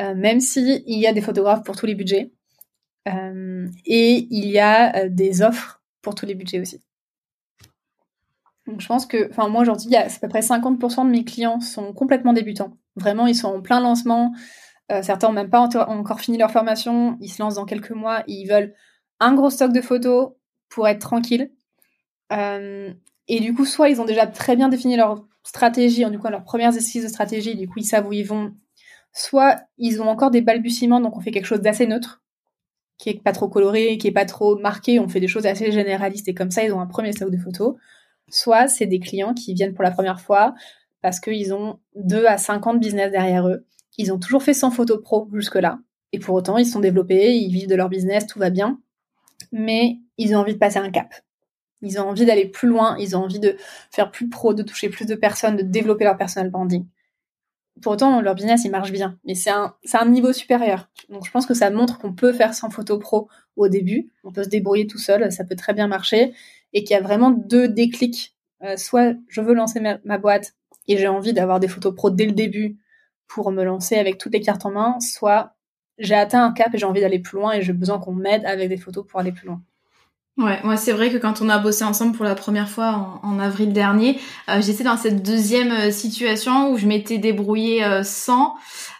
[0.00, 2.32] Euh, même si il y a des photographes pour tous les budgets,
[3.08, 6.80] euh, et il y a euh, des offres pour tous les budgets aussi.
[8.66, 11.92] Donc je pense que, enfin moi aujourd'hui, à peu près 50% de mes clients sont
[11.92, 12.76] complètement débutants.
[12.94, 14.32] Vraiment, ils sont en plein lancement.
[15.00, 18.46] Certains n'ont même pas encore fini leur formation, ils se lancent dans quelques mois, ils
[18.46, 18.74] veulent
[19.20, 20.32] un gros stock de photos
[20.68, 21.50] pour être tranquille.
[22.30, 26.28] et du coup, soit ils ont déjà très bien défini leur stratégie, en du coup,
[26.28, 28.54] leurs premières esquisses de stratégie, du coup, ils savent où ils vont.
[29.12, 32.22] Soit ils ont encore des balbutiements, donc on fait quelque chose d'assez neutre,
[32.98, 35.70] qui est pas trop coloré, qui est pas trop marqué, on fait des choses assez
[35.72, 37.74] généralistes et comme ça, ils ont un premier stock de photos.
[38.28, 40.54] Soit c'est des clients qui viennent pour la première fois
[41.02, 43.66] parce qu'ils ont 2 à 50 business derrière eux.
[43.98, 45.78] Ils ont toujours fait 100 photos pro jusque-là.
[46.12, 48.80] Et pour autant, ils sont développés, ils vivent de leur business, tout va bien.
[49.50, 51.14] Mais ils ont envie de passer un cap.
[51.82, 53.56] Ils ont envie d'aller plus loin, ils ont envie de
[53.90, 56.86] faire plus pro, de toucher plus de personnes, de développer leur personal branding.
[57.80, 60.90] Pour autant, leur business, il marche bien, mais c'est un, un niveau supérieur.
[61.08, 64.12] Donc, je pense que ça montre qu'on peut faire sans photo pro au début.
[64.24, 66.34] On peut se débrouiller tout seul, ça peut très bien marcher.
[66.74, 68.36] Et qu'il y a vraiment deux déclics.
[68.62, 70.54] Euh, soit je veux lancer ma, boîte
[70.86, 72.78] et j'ai envie d'avoir des photos pro dès le début
[73.34, 75.54] pour me lancer avec toutes les cartes en main, soit
[75.98, 78.44] j'ai atteint un cap et j'ai envie d'aller plus loin et j'ai besoin qu'on m'aide
[78.44, 79.62] avec des photos pour aller plus loin.
[80.38, 83.38] Ouais, moi c'est vrai que quand on a bossé ensemble pour la première fois en,
[83.38, 84.18] avril dernier,
[84.48, 88.54] euh, j'étais dans cette deuxième euh, situation où je m'étais débrouillée euh, sans.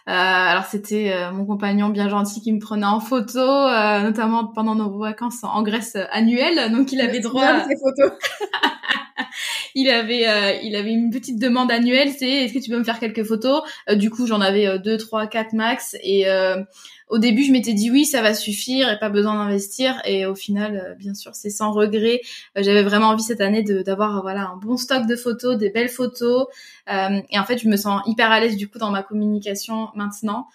[0.05, 5.43] alors c'était mon compagnon bien gentil qui me prenait en photo, notamment pendant nos vacances
[5.43, 8.11] en Grèce annuelles, donc il avait droit à ces photos.
[9.75, 12.99] il avait il avait une petite demande annuelle, c'est est-ce que tu peux me faire
[12.99, 13.61] quelques photos?
[13.95, 16.25] Du coup j'en avais deux, trois, quatre max et
[17.13, 20.01] au début, je m'étais dit oui, ça va suffire et pas besoin d'investir.
[20.03, 22.21] Et au final, euh, bien sûr, c'est sans regret.
[22.57, 25.89] Euh, j'avais vraiment envie cette année d'avoir voilà un bon stock de photos, des belles
[25.89, 26.47] photos.
[26.91, 29.89] Euh, et en fait, je me sens hyper à l'aise du coup dans ma communication
[29.93, 30.47] maintenant.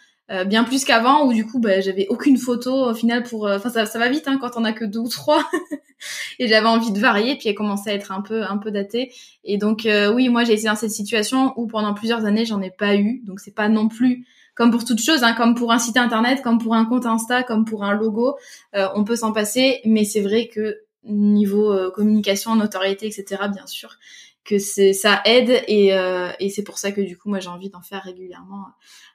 [0.47, 3.87] Bien plus qu'avant où du coup bah, j'avais aucune photo au final pour enfin ça,
[3.87, 5.43] ça va vite hein, quand on a que deux ou trois.
[6.39, 9.13] Et j'avais envie de varier puis elle commençait à être un peu un peu datée.
[9.45, 12.71] Et donc oui moi j'ai été dans cette situation où pendant plusieurs années j'en ai
[12.71, 13.23] pas eu.
[13.25, 14.27] Donc c'est pas non plus
[14.59, 17.45] comme pour toute chose, hein, comme pour un site internet, comme pour un compte Insta,
[17.45, 18.37] comme pour un logo,
[18.75, 23.69] euh, on peut s'en passer, mais c'est vrai que niveau euh, communication, notoriété, etc., bien
[23.69, 23.99] sûr,
[24.45, 27.49] que c'est ça aide et, euh, et c'est pour ça que du coup moi j'ai
[27.49, 28.67] envie d'en faire régulièrement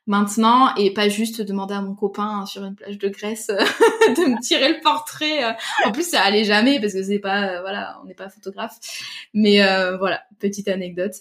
[0.05, 4.41] maintenant et pas juste demander à mon copain sur une plage de Grèce de me
[4.41, 5.55] tirer le portrait.
[5.85, 8.77] En plus ça allait jamais parce que c'est pas voilà on n'est pas photographe
[9.33, 9.57] mais
[9.97, 11.13] voilà petite anecdote.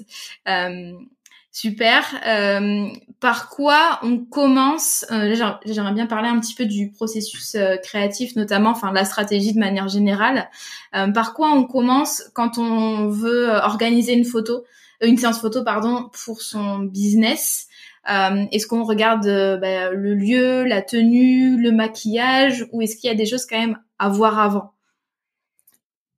[1.55, 2.03] Super.
[2.27, 2.89] Euh,
[3.21, 5.35] par quoi on commence euh,
[5.67, 9.59] J'aimerais bien parler un petit peu du processus euh, créatif, notamment, enfin la stratégie de
[9.59, 10.49] manière générale.
[10.93, 14.65] Par quoi on commence quand on veut organiser une photo,
[15.03, 17.69] une séance photo, pardon, pour son business?
[18.07, 19.27] Est-ce qu'on regarde
[19.61, 23.59] bah, le lieu, la tenue, le maquillage, ou est-ce qu'il y a des choses quand
[23.59, 24.73] même à voir avant?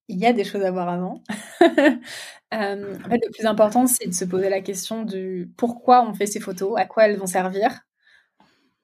[0.09, 1.23] Il y a des choses à voir avant.
[2.55, 6.15] Euh, en fait, le plus important, c'est de se poser la question du pourquoi on
[6.15, 7.81] fait ces photos, à quoi elles vont servir.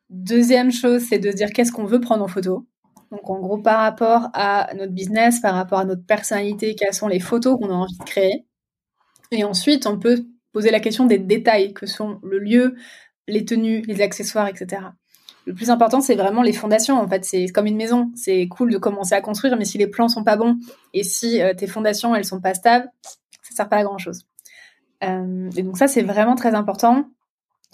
[0.08, 2.66] Deuxième chose, c'est de dire qu'est-ce qu'on veut prendre en photo.
[3.12, 7.08] Donc, en gros, par rapport à notre business, par rapport à notre personnalité, quelles sont
[7.08, 8.46] les photos qu'on a envie de créer.
[9.30, 12.74] Et ensuite, on peut poser la question des détails, que sont le lieu,
[13.28, 14.80] les tenues, les accessoires, etc
[15.46, 16.98] le plus important, c'est vraiment les fondations.
[17.00, 18.10] En fait, c'est comme une maison.
[18.14, 20.56] C'est cool de commencer à construire, mais si les plans sont pas bons
[20.94, 22.88] et si euh, tes fondations elles sont pas stables,
[23.50, 24.26] ça sert pas à grand chose.
[25.04, 27.04] Euh, et donc ça, c'est vraiment très important.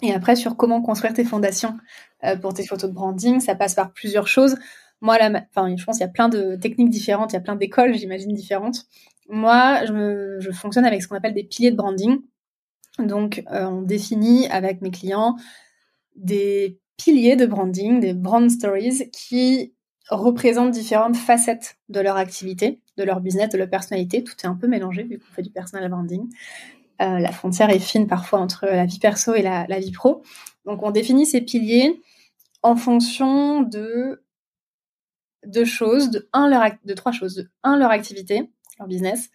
[0.01, 1.77] Et après, sur comment construire tes fondations
[2.23, 4.55] euh, pour tes photos de branding, ça passe par plusieurs choses.
[5.01, 7.95] Moi, je pense qu'il y a plein de techniques différentes, il y a plein d'écoles,
[7.95, 8.85] j'imagine, différentes.
[9.29, 12.19] Moi, je, je, fonctionne avec ce qu'on appelle des piliers de branding.
[12.97, 15.35] Donc, on définit avec mes clients
[16.15, 19.75] des piliers de branding, des brand stories qui
[20.09, 24.23] représentent différentes facettes de leur activité, de leur business, de leur personnalité.
[24.23, 26.29] Tout est un peu mélangé vu qu'on fait du personal branding.
[27.01, 30.23] Euh, la frontière est fine parfois entre la vie perso et la, vie pro.
[30.65, 32.01] Donc on définit ces piliers
[32.63, 34.23] en fonction de
[35.45, 39.29] deux choses, de un leur de trois choses, de un leur activité, leur business,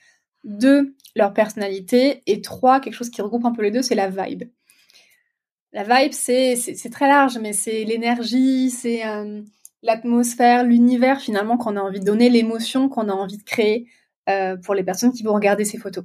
[0.45, 4.09] deux leur personnalité et trois quelque chose qui regroupe un peu les deux, c'est la
[4.09, 4.45] vibe.
[5.73, 9.43] La vibe, c'est très large, mais c'est l'énergie, c'est euh,
[9.83, 13.89] l'atmosphère, l'univers finalement qu'on a envie de donner, l'émotion qu'on a envie de créer
[14.29, 16.05] euh, pour les personnes qui vont regarder ces photos.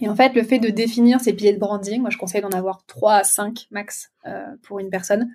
[0.00, 2.50] Et en fait, le fait de définir ces piliers de branding, moi je conseille d'en
[2.50, 5.30] avoir 3 à 5 max euh, pour une personne.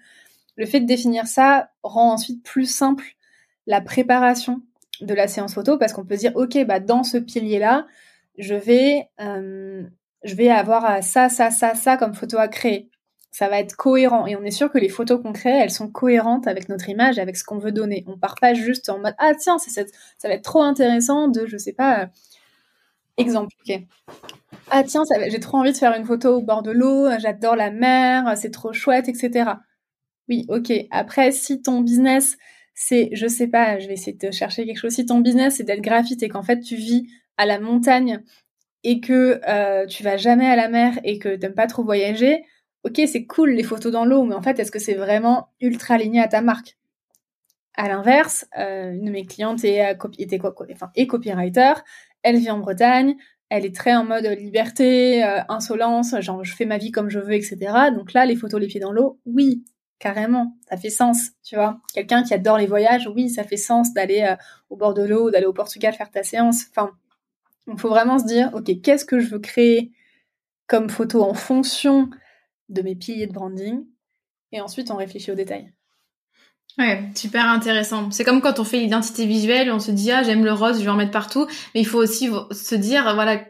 [0.56, 3.16] Le fait de définir ça rend ensuite plus simple
[3.66, 4.62] la préparation
[5.02, 7.88] de la séance photo parce qu'on peut dire ok bah dans ce pilier là
[8.38, 12.92] je vais je vais avoir ça ça ça ça comme photo à créer
[13.34, 15.90] ça va être cohérent et on est sûr que les photos qu'on crée, elles sont
[15.90, 18.06] cohérentes avec notre image, avec ce qu'on veut donner.
[18.08, 19.84] On part pas juste en mode ah tiens, ça
[20.26, 22.10] va être trop intéressant de je sais pas
[23.18, 23.52] exemple.
[24.70, 27.72] Ah tiens, j'ai trop envie de faire une photo au bord de l'eau, j'adore la
[27.72, 29.50] mer, c'est trop chouette, etc.
[30.30, 30.72] oui, ok.
[30.92, 32.38] Après, si ton business,
[32.76, 34.94] c'est, je sais pas, je vais essayer de chercher quelque chose.
[34.94, 37.08] Si ton business, c'est d'être graphite et qu'en fait, tu vis
[37.38, 38.22] à la montagne
[38.84, 42.44] et que euh, tu vas jamais à la mer et que t'aimes pas trop voyager,
[42.84, 45.96] ok, c'est cool les photos dans l'eau, mais en fait, est-ce que c'est vraiment ultra
[45.96, 46.78] aligné à ta marque?
[47.76, 50.40] À l'inverse, euh, une de mes clientes est, était,
[50.74, 51.74] enfin, est copywriter,
[52.22, 53.16] elle vit en Bretagne,
[53.50, 57.20] elle est très en mode liberté, euh, insolence, genre je fais ma vie comme je
[57.20, 57.58] veux, etc.
[57.96, 59.64] Donc là, les photos les pieds dans l'eau, oui,
[60.00, 61.80] carrément, ça fait sens, tu vois.
[61.94, 64.36] Quelqu'un qui adore les voyages, oui, ça fait sens d'aller euh,
[64.70, 66.66] au bord de l'eau, d'aller au Portugal faire ta séance.
[66.70, 66.92] Enfin,
[67.68, 69.92] il faut vraiment se dire, ok, qu'est-ce que je veux créer
[70.68, 72.10] comme photo en fonction
[72.70, 73.86] de mes piliers de branding,
[74.52, 75.74] et ensuite on réfléchit aux détails.
[76.78, 78.10] Ouais, super intéressant.
[78.10, 80.84] C'est comme quand on fait l'identité visuelle, on se dit ah j'aime le rose, je
[80.84, 81.46] vais en mettre partout,
[81.76, 83.46] mais il faut aussi se dire voilà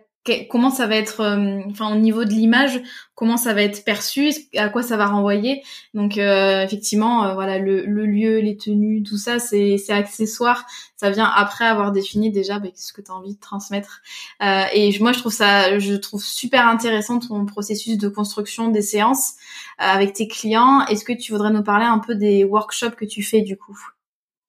[0.50, 2.82] comment ça va être, euh, enfin au niveau de l'image,
[3.14, 5.64] comment ça va être perçu, à quoi ça va renvoyer.
[5.94, 10.66] Donc euh, effectivement, euh, voilà le, lieu, les tenues, tout ça, c'est c'est accessoire.
[10.96, 14.02] Ça vient après avoir défini déjà bah, ce que tu as envie de transmettre.
[14.42, 19.34] et moi, je trouve ça, je trouve super intéressant ton processus de construction des séances
[19.78, 20.86] avec tes clients.
[20.86, 23.78] Est-ce que tu voudrais nous parler un peu des workshops que tu fais du coup?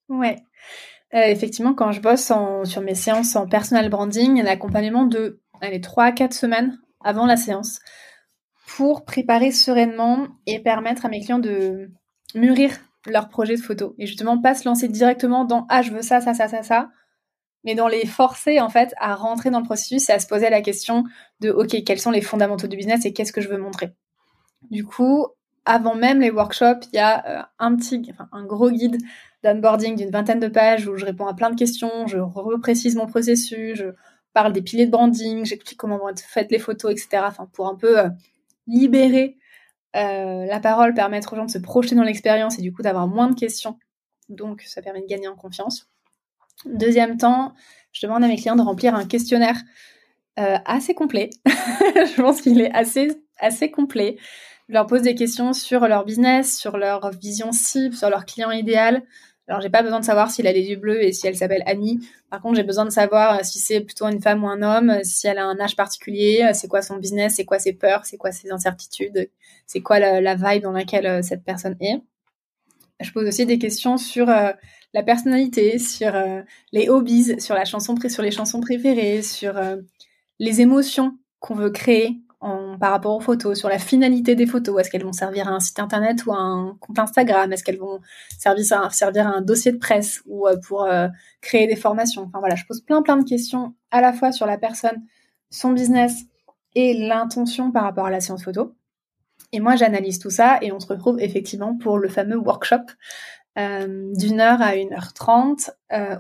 [0.09, 0.37] Ouais.
[1.13, 2.31] effectivement, quand je bosse
[2.65, 7.37] sur mes séances en personal branding, l'accompagnement de allez, 3 à 4 semaines avant la
[7.37, 7.81] séance
[8.67, 11.91] pour préparer sereinement et permettre à mes clients de
[12.35, 12.71] mûrir
[13.07, 13.95] leur projet de photo.
[13.99, 16.89] Et justement pas se lancer directement dans ah je veux ça ça ça ça ça
[17.65, 20.51] mais dans les forcer en fait à rentrer dans le processus et à se poser
[20.51, 21.05] la question
[21.41, 23.95] de ok quels sont les fondamentaux du business et qu'est-ce que je veux montrer?
[24.71, 25.27] Du coup
[25.67, 28.99] avant même les workshops il y a euh, un petit un gros guide
[29.43, 33.07] d'onboarding d'une vingtaine de pages où je réponds à plein de questions je reprécise mon
[33.07, 33.87] processus je
[34.35, 37.25] parle des piliers de branding, j'explique comment vont être faites les photos, etc.
[37.27, 38.09] Enfin, pour un peu euh,
[38.67, 39.39] libérer
[39.97, 43.07] euh, la parole, permettre aux gens de se projeter dans l'expérience et du coup d'avoir
[43.07, 43.79] moins de questions.
[44.29, 45.89] Donc, ça permet de gagner en confiance.
[46.67, 47.55] Deuxième temps,
[47.93, 49.61] je demande à mes clients de remplir un questionnaire
[50.39, 51.31] euh, assez complet.
[51.47, 54.17] je pense qu'il est assez, assez complet.
[54.69, 58.51] Je leur pose des questions sur leur business, sur leur vision cible, sur leur client
[58.51, 59.03] idéal,
[59.47, 61.63] alors, j'ai pas besoin de savoir s'il a les yeux bleus et si elle s'appelle
[61.67, 62.01] Annie.
[62.31, 64.89] Par contre, j'ai besoin de savoir euh, si c'est plutôt une femme ou un homme,
[64.89, 67.75] euh, si elle a un âge particulier, euh, c'est quoi son business, c'est quoi ses
[67.75, 69.31] peurs, c'est quoi ses incertitudes,
[69.67, 72.01] c'est quoi la, vibe dans laquelle cette personne est.
[73.01, 76.13] Je pose aussi des questions sur la personnalité, sur
[76.73, 79.61] les hobbies, sur la chanson sur les chansons préférées, sur
[80.39, 82.17] les émotions qu'on veut créer
[82.79, 84.81] par rapport aux photos, sur la finalité des photos.
[84.81, 87.53] Est-ce qu'elles vont servir à un site internet ou à un compte Instagram?
[87.53, 88.01] Est-ce qu'elles vont
[88.39, 91.09] servir à, servir un dossier de presse ou euh, pour euh,
[91.41, 92.23] créer des formations?
[92.23, 95.03] Enfin voilà, je pose plein plein de questions à la fois sur la personne,
[95.51, 96.25] son business
[96.75, 98.75] et l'intention par rapport à la séance photo.
[99.53, 102.87] Et moi, j'analyse tout ça et on se retrouve effectivement pour le fameux workshop
[103.57, 105.71] euh, d'une heure à une heure trente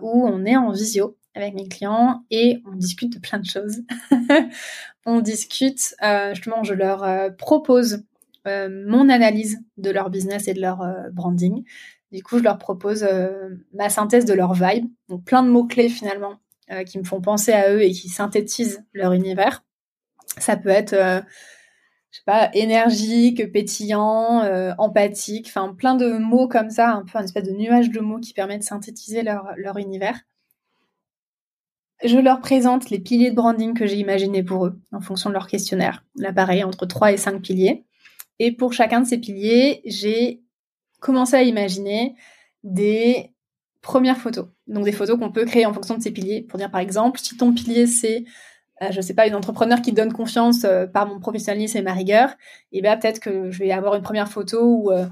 [0.02, 3.82] où on est en visio avec mes clients et on discute de plein de choses.
[5.06, 8.04] on discute, euh, justement, je leur euh, propose
[8.46, 11.64] euh, mon analyse de leur business et de leur branding.
[12.12, 13.04] Du coup, je leur propose
[13.72, 16.38] ma synthèse de leur vibe, donc plein de mots-clés finalement
[16.86, 19.64] qui me font penser à eux et qui synthétisent leur univers.
[20.38, 24.44] Ça peut être je sais pas, énergique, pétillant,
[24.78, 28.20] empathique, enfin plein de mots comme ça, un peu un espèce de nuage de mots
[28.20, 30.20] qui permet de synthétiser leur, leur univers.
[32.04, 35.34] Je leur présente les piliers de branding que j'ai imaginés pour eux en fonction de
[35.34, 36.04] leur questionnaire.
[36.16, 37.86] Là, pareil, entre 3 et 5 piliers.
[38.38, 40.42] Et pour chacun de ces piliers, j'ai
[41.00, 42.14] commencé à imaginer
[42.62, 43.32] des
[43.80, 44.48] premières photos.
[44.66, 46.42] Donc des photos qu'on peut créer en fonction de ces piliers.
[46.42, 48.24] Pour dire par exemple, si ton pilier c'est,
[48.82, 51.94] euh, je sais pas, une entrepreneur qui donne confiance euh, par mon professionnalisme et ma
[51.94, 52.30] rigueur,
[52.72, 55.06] et eh bien peut-être que je vais avoir une première photo où euh,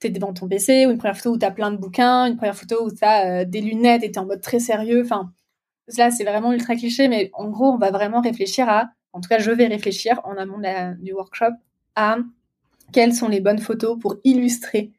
[0.00, 2.26] tu es devant ton PC, ou une première photo où tu as plein de bouquins,
[2.26, 5.02] une première photo où tu as des lunettes et tu en mode très sérieux.
[5.04, 5.32] Enfin,
[5.98, 9.28] Là, c'est vraiment ultra cliché, mais en gros, on va vraiment réfléchir à, en tout
[9.28, 10.60] cas, je vais réfléchir en amont
[10.98, 11.52] du workshop
[11.96, 12.18] à
[12.92, 14.92] quelles sont les bonnes photos pour illustrer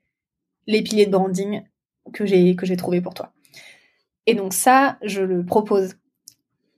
[0.67, 1.63] les piliers de branding
[2.11, 3.31] que j'ai que j'ai trouvé pour toi.
[4.25, 5.95] Et donc ça, je le propose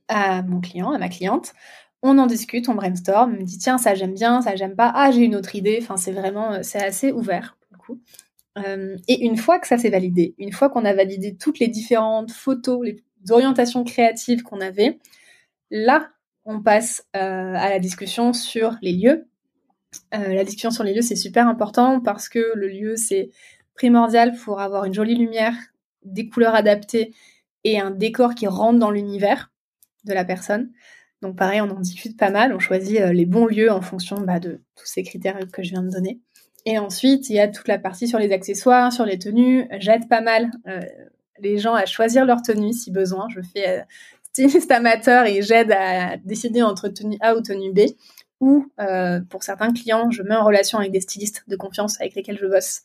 [0.07, 1.53] à mon client, à ma cliente.
[2.01, 4.91] On en discute, on brainstorm, on me dit tiens ça j'aime bien, ça j'aime pas,
[4.93, 5.79] ah j'ai une autre idée.
[5.81, 7.57] Enfin c'est vraiment c'est assez ouvert.
[8.57, 11.67] Euh, et une fois que ça s'est validé, une fois qu'on a validé toutes les
[11.67, 14.99] différentes photos, les d'orientation créative qu'on avait.
[15.71, 16.09] Là,
[16.45, 19.27] on passe euh, à la discussion sur les lieux.
[20.13, 23.31] Euh, la discussion sur les lieux, c'est super important parce que le lieu, c'est
[23.73, 25.55] primordial pour avoir une jolie lumière,
[26.03, 27.13] des couleurs adaptées
[27.63, 29.51] et un décor qui rentre dans l'univers
[30.05, 30.71] de la personne.
[31.21, 34.17] Donc pareil, on en discute pas mal, on choisit euh, les bons lieux en fonction
[34.21, 36.19] bah, de tous ces critères que je viens de donner.
[36.67, 39.67] Et ensuite, il y a toute la partie sur les accessoires, sur les tenues.
[39.79, 40.49] J'aide pas mal
[41.39, 43.27] les gens à choisir leur tenue si besoin.
[43.29, 43.85] Je fais
[44.23, 47.81] styliste amateur et j'aide à décider entre tenue A ou tenue B.
[48.41, 48.67] Ou
[49.29, 52.45] pour certains clients, je mets en relation avec des stylistes de confiance avec lesquels je
[52.45, 52.81] bosse,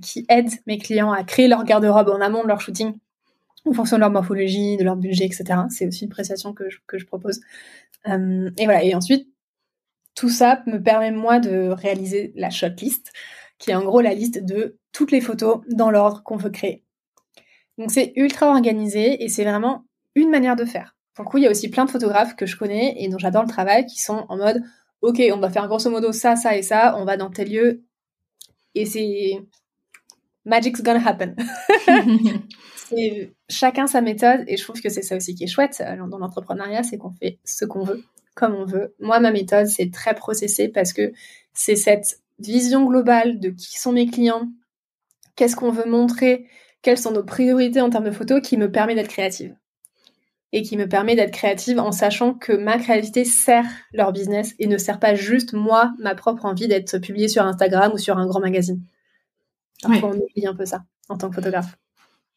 [0.00, 2.94] qui aident mes clients à créer leur garde-robe en amont de leur shooting
[3.68, 5.60] en fonction de leur morphologie, de leur budget, etc.
[5.70, 7.40] C'est aussi une prestation que je, que je propose.
[8.06, 8.84] Euh, et voilà.
[8.84, 9.28] Et ensuite,
[10.14, 13.12] tout ça me permet moi de réaliser la shortlist,
[13.58, 16.84] qui est en gros la liste de toutes les photos dans l'ordre qu'on veut créer.
[17.78, 20.96] Donc c'est ultra organisé et c'est vraiment une manière de faire.
[21.14, 23.18] Pour le coup, il y a aussi plein de photographes que je connais et dont
[23.18, 24.62] j'adore le travail qui sont en mode
[25.00, 27.82] OK, on va faire grosso modo ça, ça et ça, on va dans tel lieu
[28.74, 29.40] et c'est
[30.44, 31.36] magic's gonna happen.
[32.76, 36.06] c'est chacun sa méthode et je trouve que c'est ça aussi qui est chouette euh,
[36.08, 38.02] dans l'entrepreneuriat, c'est qu'on fait ce qu'on veut,
[38.34, 38.94] comme on veut.
[38.98, 41.12] Moi, ma méthode, c'est très processé parce que
[41.52, 44.48] c'est cette vision globale de qui sont mes clients,
[45.36, 46.46] qu'est-ce qu'on veut montrer,
[46.82, 49.54] quelles sont nos priorités en termes de photos qui me permet d'être créative.
[50.52, 54.66] Et qui me permet d'être créative en sachant que ma créativité sert leur business et
[54.66, 58.26] ne sert pas juste moi, ma propre envie d'être publiée sur Instagram ou sur un
[58.26, 58.82] grand magazine.
[59.82, 61.76] Parfois, on oublie un peu ça en tant que photographe.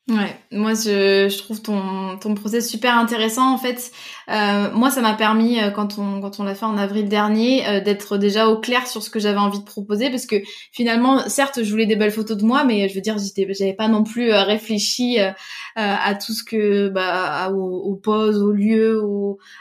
[0.10, 3.92] Ouais, moi je, trouve ton, ton process super intéressant en fait.
[4.30, 7.66] Euh, moi ça m'a permis euh, quand on quand on l'a fait en avril dernier
[7.68, 10.38] euh, d'être déjà au clair sur ce que j'avais envie de proposer parce que
[10.72, 13.76] finalement certes je voulais des belles photos de moi mais je veux dire j'étais j'avais
[13.76, 15.20] pas non plus réfléchi
[15.76, 19.02] à tout ce que bah aux, aux poses, aux lieux,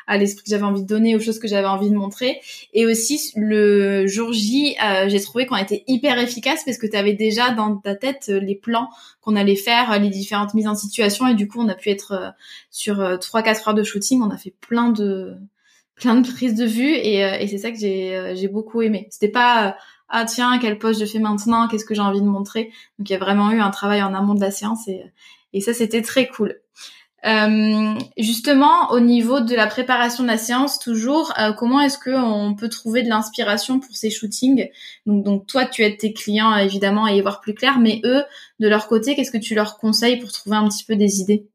[0.06, 2.40] à l'esprit que j'avais envie de donner, aux choses que j'avais envie de montrer.
[2.72, 7.14] Et aussi le jour J j'ai trouvé qu'on était hyper efficace parce que tu avais
[7.14, 8.88] déjà dans ta tête les plans
[9.20, 11.26] qu'on allait faire, les différentes mises en situation.
[11.26, 12.30] Et du coup on a pu être euh,
[12.70, 15.36] sur euh, trois quatre heures de shooting, on a fait plein de
[15.94, 16.94] plein de prises de vue.
[16.94, 19.08] Et, euh, et c'est ça que j'ai j'ai beaucoup aimé.
[19.10, 19.76] C'était pas
[20.08, 22.72] ah tiens quelle pose je fais maintenant, qu'est-ce que j'ai envie de montrer.
[22.98, 24.88] Donc il y a vraiment eu un travail en amont de la séance.
[24.88, 25.04] Et
[25.52, 26.60] et ça c'était très cool.
[27.26, 32.10] Euh, justement, au niveau de la préparation de la séance, toujours, euh, comment est-ce que
[32.10, 34.70] on peut trouver de l'inspiration pour ces shootings?
[35.04, 38.22] Donc, donc, toi, tu aides tes clients évidemment à y voir plus clair, mais eux,
[38.58, 41.46] de leur côté, qu'est-ce que tu leur conseilles pour trouver un petit peu des idées?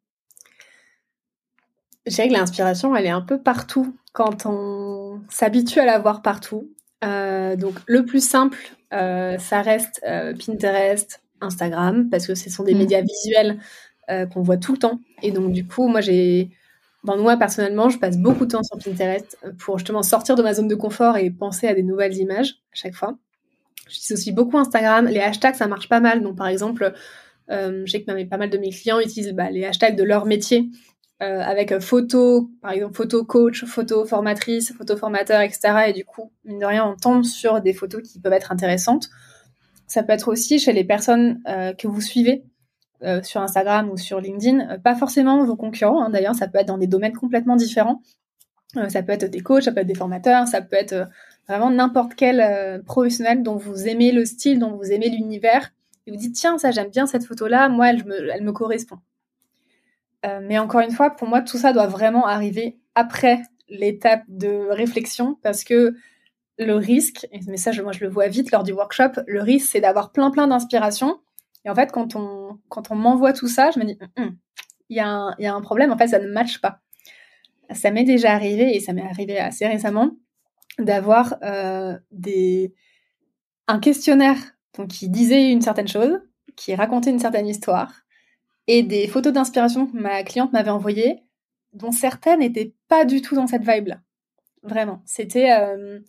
[2.06, 6.22] Je dirais que l'inspiration, elle est un peu partout quand on s'habitue à la voir
[6.22, 6.70] partout.
[7.04, 8.60] Euh, donc, le plus simple,
[8.92, 12.78] ça reste Pinterest, Instagram, parce que ce sont des mmh.
[12.78, 13.60] médias visuels
[14.12, 15.00] euh, qu'on voit tout le temps.
[15.24, 16.52] Et donc, du coup, moi, j'ai.
[17.04, 20.54] Ben, moi, personnellement, je passe beaucoup de temps sur Pinterest pour justement sortir de ma
[20.54, 23.18] zone de confort et penser à des nouvelles images à chaque fois.
[23.88, 25.08] J'utilise aussi beaucoup Instagram.
[25.08, 26.22] Les hashtags, ça marche pas mal.
[26.22, 26.94] Donc, par exemple,
[27.50, 30.26] euh, je sais que pas mal de mes clients utilisent bah, les hashtags de leur
[30.26, 30.70] métier
[31.24, 35.86] euh, avec photo, par exemple photo coach, photo formatrice, photo formateur, etc.
[35.88, 39.10] Et du coup, mine de rien, on tombe sur des photos qui peuvent être intéressantes.
[39.88, 41.42] Ça peut être aussi chez les personnes
[41.78, 42.44] que vous suivez.
[43.04, 46.60] Euh, sur Instagram ou sur LinkedIn, euh, pas forcément vos concurrents, hein, d'ailleurs, ça peut
[46.60, 48.02] être dans des domaines complètement différents.
[48.78, 51.10] Euh, ça peut être des coachs, ça peut être des formateurs, ça peut être
[51.46, 55.72] vraiment n'importe quel professionnel dont vous aimez le style, dont vous aimez l'univers,
[56.08, 58.98] et vous dites tiens, ça j'aime bien cette photo-là, moi elle me, elle me correspond.
[60.42, 65.38] mais encore une fois, pour moi, tout ça doit vraiment arriver après l'étape de réflexion,
[65.44, 65.96] parce que
[66.58, 69.82] le risque, mais ça moi je le vois vite lors du workshop, le risque c'est
[69.82, 71.20] d'avoir plein plein d'inspiration
[71.66, 74.38] et en fait, quand on, quand on m'envoie tout ça, je me dis, hum, hum,
[74.90, 76.80] il y, a un, problème, en fait, ça ne matche pas.
[77.72, 80.12] Ça m'est déjà arrivé, et ça m'est arrivé assez récemment,
[80.78, 81.98] d'avoir euh,
[83.68, 84.38] un questionnaire
[84.78, 86.22] donc, qui disait une certaine chose,
[86.56, 87.92] qui racontait une certaine histoire,
[88.68, 91.24] et des photos d'inspiration que ma cliente m'avait envoyées,
[91.74, 94.02] dont certaines n'étaient pas du tout dans cette vibe-là.
[94.62, 95.02] Vraiment.
[95.06, 95.52] C'était...
[95.52, 96.00] Euh,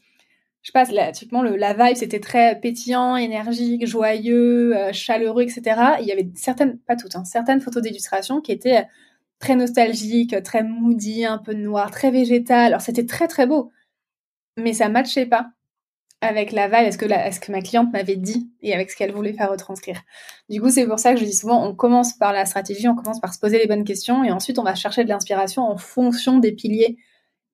[0.66, 5.42] je sais pas, là, typiquement, le, la vibe, c'était très pétillant, énergique, joyeux, euh, chaleureux,
[5.42, 5.62] etc.
[6.00, 8.84] il y avait certaines, pas toutes, hein, certaines photos d'illustration qui étaient
[9.38, 12.66] très nostalgiques, très moody, un peu noir, très végétal.
[12.66, 13.70] Alors, c'était très, très beau.
[14.56, 15.50] Mais ça matchait pas
[16.20, 19.12] avec la vibe, est-ce que, est-ce que ma cliente m'avait dit et avec ce qu'elle
[19.12, 20.02] voulait faire retranscrire.
[20.48, 22.96] Du coup, c'est pour ça que je dis souvent, on commence par la stratégie, on
[22.96, 25.76] commence par se poser les bonnes questions et ensuite on va chercher de l'inspiration en
[25.76, 26.98] fonction des piliers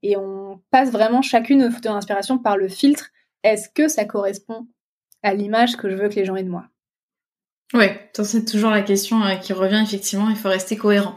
[0.03, 3.11] et on passe vraiment chacune photo d'inspiration par le filtre.
[3.43, 4.67] Est-ce que ça correspond
[5.23, 6.67] à l'image que je veux que les gens aient de moi?
[7.75, 10.29] Ouais, c'est toujours la question euh, qui revient effectivement.
[10.29, 11.17] Il faut rester cohérent.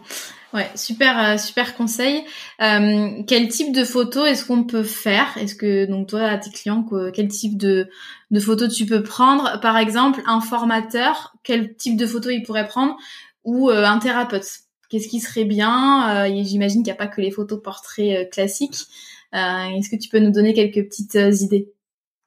[0.54, 2.24] Ouais, super, euh, super conseil.
[2.62, 5.38] Euh, quel type de photos est-ce qu'on peut faire?
[5.38, 7.90] Est-ce que donc toi, à tes clients, quel type de,
[8.32, 9.60] de photos tu peux prendre?
[9.60, 12.96] Par exemple, un formateur, quel type de photos il pourrait prendre?
[13.44, 14.48] Ou un thérapeute?
[14.90, 18.30] Qu'est-ce qui serait bien euh, J'imagine qu'il n'y a pas que les photos portraits euh,
[18.30, 18.86] classiques.
[19.34, 21.74] Euh, est-ce que tu peux nous donner quelques petites idées?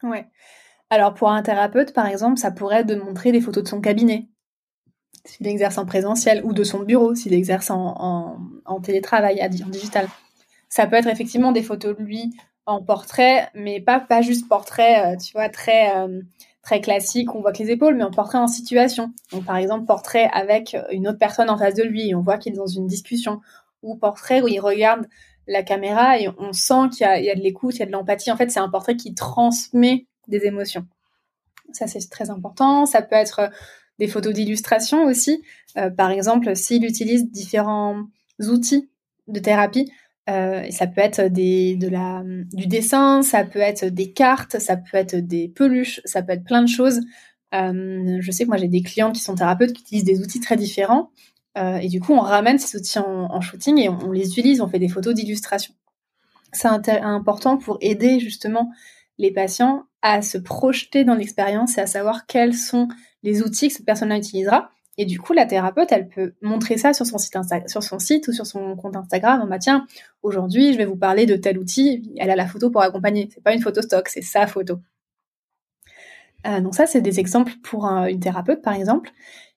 [0.03, 0.27] Ouais.
[0.91, 3.81] Alors pour un thérapeute, par exemple, ça pourrait être de montrer des photos de son
[3.81, 4.29] cabinet,
[5.25, 8.39] s'il exerce en présentiel, ou de son bureau, s'il exerce en,
[8.83, 10.09] télétravail, en digital.
[10.69, 12.35] Ça peut être effectivement des photos de lui
[12.67, 15.93] en portrait, mais pas, pas juste portrait, tu vois, très,
[16.77, 19.13] classique, on voit que les épaules, mais en portrait en situation.
[19.33, 22.53] Donc par exemple, portrait avec une autre personne en face de lui, on voit qu'il
[22.53, 23.41] est dans une discussion,
[23.83, 25.07] ou portrait où il regarde
[25.47, 27.93] la caméra et on sent qu'il y, y a, de l'écoute, il y a de
[27.93, 28.31] l'empathie.
[28.31, 30.87] En fait, c'est un portrait qui transmet des émotions.
[31.73, 32.87] Ça, c'est très important.
[32.87, 33.49] Ça peut être euh,
[33.99, 35.43] des photos d'illustration aussi.
[35.77, 38.05] Euh, par exemple, s'il utilise différents
[38.41, 38.91] outils
[39.27, 39.91] de thérapie,
[40.29, 42.23] euh, ça peut être de la,
[42.53, 46.45] du dessin, ça peut être des cartes, ça peut être des peluches, ça peut être
[46.45, 47.01] plein de choses.
[47.53, 50.57] je sais que moi j'ai des clients qui sont thérapeutes qui utilisent des outils très
[50.57, 51.11] différents.
[51.57, 54.69] et du coup, on ramène ces outils en, shooting et on, on, les utilise, on
[54.69, 55.75] fait des photos d'illustration.
[56.53, 58.71] C'est important pour aider justement
[59.19, 62.89] les patients à se projeter dans l'expérience et à savoir quels sont
[63.23, 64.71] les outils que cette personne-là utilisera.
[64.99, 67.19] Et du coup, la thérapeute, elle peut montrer ça sur son
[67.99, 69.47] site, ou sur son compte Instagram.
[69.49, 69.87] Bah tiens,
[70.23, 72.13] aujourd'hui, je vais vous parler de tel outil.
[72.19, 73.29] Elle a la photo pour accompagner.
[73.33, 74.79] C'est pas une photo stock, c'est sa photo.
[76.47, 79.11] Euh, donc ça, c'est des exemples pour une thérapeute, par exemple.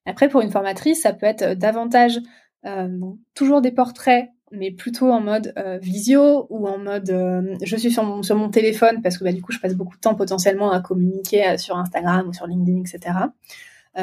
[0.06, 2.20] Après, pour une formatrice, ça peut être davantage
[2.66, 3.00] euh,
[3.34, 7.92] toujours des portraits mais plutôt en mode euh, visio ou en mode euh, je suis
[7.92, 10.82] sur mon, téléphone parce que bah, du coup je passe beaucoup de temps potentiellement à
[10.82, 13.18] communiquer euh, sur Instagram ou sur LinkedIn, etc.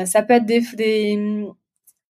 [0.05, 1.47] ça peut être des, des,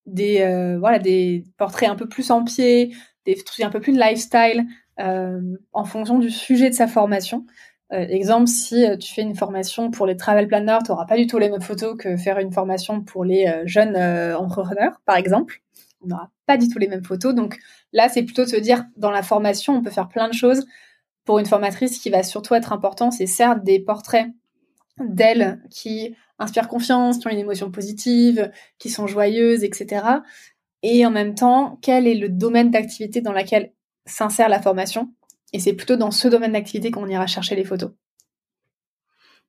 [0.06, 4.00] des voilà des portraits un peu plus en pied, des trucs un peu plus de
[4.00, 4.64] lifestyle
[4.98, 7.46] en fonction du sujet de sa formation.
[7.90, 11.38] exemple, si tu fais une formation pour les travel planners, tu n'auras pas du tout
[11.38, 13.96] les mêmes photos que faire une formation pour les jeunes
[14.34, 15.62] entrepreneurs, par exemple
[16.00, 17.34] on n'aura pas du tout les mêmes photos.
[17.34, 17.58] Donc
[17.92, 20.66] là, c'est plutôt de se dire, dans la formation, on peut faire plein de choses.
[21.24, 24.28] Pour une formatrice, ce qui va surtout être important, c'est certes des portraits
[24.98, 30.04] d'elles qui inspirent confiance, qui ont une émotion positive, qui sont joyeuses, etc.
[30.82, 33.72] Et en même temps, quel est le domaine d'activité dans lequel
[34.06, 35.12] s'insère la formation?
[35.52, 37.90] Et c'est plutôt dans ce domaine d'activité qu'on ira chercher les photos.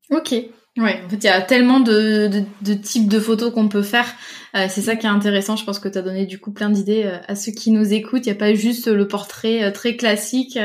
[0.09, 0.33] Ok,
[0.79, 2.29] Ouais, en fait, il y a tellement de,
[2.61, 4.05] de, types de photos qu'on peut faire.
[4.55, 5.57] Euh, c'est ça qui est intéressant.
[5.57, 7.93] Je pense que tu as donné du coup plein d'idées euh, à ceux qui nous
[7.93, 8.25] écoutent.
[8.25, 10.57] Il n'y a pas juste le portrait euh, très classique.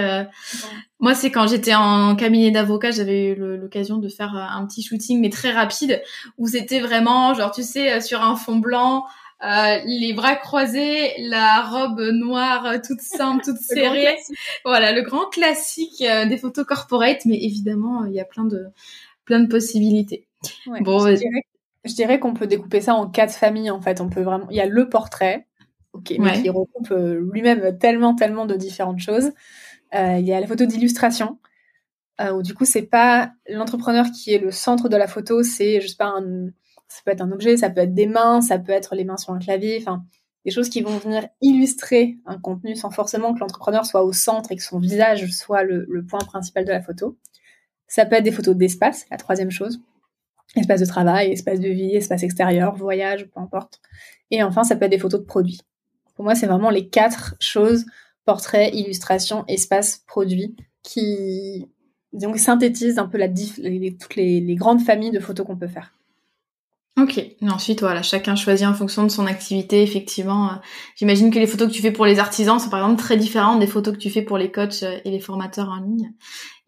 [1.00, 5.20] Moi, c'est quand j'étais en cabinet d'avocat, j'avais eu l'occasion de faire un petit shooting,
[5.20, 6.00] mais très rapide,
[6.38, 9.04] où c'était vraiment, genre, tu sais, sur un fond blanc,
[9.42, 14.16] les bras croisés, la robe noire toute simple, toute serrée.
[14.64, 18.68] Voilà, le grand classique des photos corporate, mais évidemment, il y a plein de
[19.24, 20.28] plein de possibilités.
[20.80, 21.06] bon,
[21.84, 24.00] je dirais, qu'on peut découper ça en quatre familles en fait.
[24.00, 25.46] On peut vraiment, il y a le portrait,
[25.92, 29.32] ok, mais qui regroupe euh, lui-même tellement, tellement de différentes choses.
[29.94, 31.38] Euh, il y a la photo d'illustration,
[32.20, 35.80] euh, où du coup c'est pas l'entrepreneur qui est le centre de la photo, c'est
[35.80, 36.48] je sais pas un,
[36.88, 39.18] ça peut être un objet, ça peut être des mains, ça peut être les mains
[39.18, 40.04] sur un clavier, enfin
[40.44, 44.52] des choses qui vont venir illustrer un contenu sans forcément que l'entrepreneur soit au centre
[44.52, 47.16] et que son visage soit le point principal de la photo.
[47.86, 49.80] Ça peut être des photos d'espace, la troisième chose.
[50.56, 53.80] Espace de travail, espace de vie, espace extérieur, voyage, peu importe.
[54.30, 55.60] Et enfin, ça peut être des photos de produits.
[56.14, 57.86] Pour moi, c'est vraiment les quatre choses,
[58.24, 61.68] portrait, illustration, espace, produit, qui
[62.36, 63.18] synthétisent un peu
[64.00, 65.92] toutes les grandes familles de photos qu'on peut faire.
[66.96, 67.18] Ok.
[67.18, 69.82] Et ensuite, voilà, chacun choisit en fonction de son activité.
[69.82, 70.54] Effectivement, euh,
[70.94, 73.58] j'imagine que les photos que tu fais pour les artisans sont par exemple très différentes
[73.58, 76.12] des photos que tu fais pour les coachs euh, et les formateurs en ligne.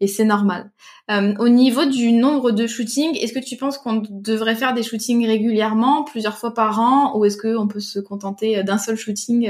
[0.01, 0.69] Et c'est normal.
[1.09, 4.83] Euh, au niveau du nombre de shootings, est-ce que tu penses qu'on devrait faire des
[4.83, 9.49] shootings régulièrement, plusieurs fois par an, ou est-ce qu'on peut se contenter d'un seul shooting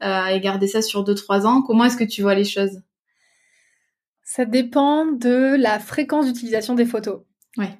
[0.00, 1.62] et garder ça sur deux trois ans?
[1.62, 2.80] Comment est-ce que tu vois les choses?
[4.22, 7.22] Ça dépend de la fréquence d'utilisation des photos.
[7.56, 7.76] Ouais.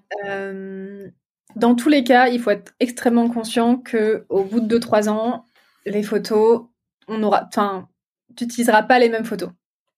[1.57, 5.47] Dans tous les cas, il faut être extrêmement conscient que au bout de 2-3 ans,
[5.87, 6.63] les photos,
[7.07, 7.89] on aura, enfin,
[8.37, 9.51] tu n'utiliseras pas les mêmes photos.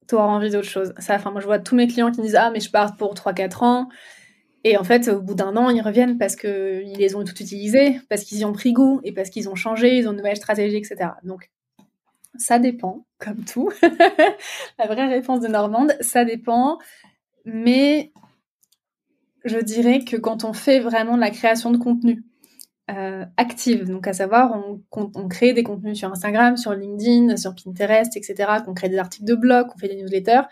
[0.08, 0.94] Tu auras envie d'autre chose.
[0.98, 3.14] Ça, enfin, moi, je vois tous mes clients qui disent ah mais je pars pour
[3.14, 3.88] 3-4 ans.
[4.64, 8.00] Et en fait, au bout d'un an, ils reviennent parce qu'ils les ont toutes utilisées,
[8.08, 10.36] parce qu'ils y ont pris goût et parce qu'ils ont changé, ils ont une nouvelle
[10.36, 11.10] stratégie, etc.
[11.22, 11.50] Donc,
[12.36, 13.70] ça dépend, comme tout.
[14.78, 16.78] La vraie réponse de Normande, ça dépend.
[17.44, 18.12] Mais
[19.44, 22.24] je dirais que quand on fait vraiment de la création de contenu
[22.90, 24.52] euh, active, donc à savoir
[24.92, 29.24] on, crée des contenus sur Instagram, sur LinkedIn, sur Pinterest, etc., qu'on crée des articles
[29.24, 30.42] de blog, qu'on fait des newsletters,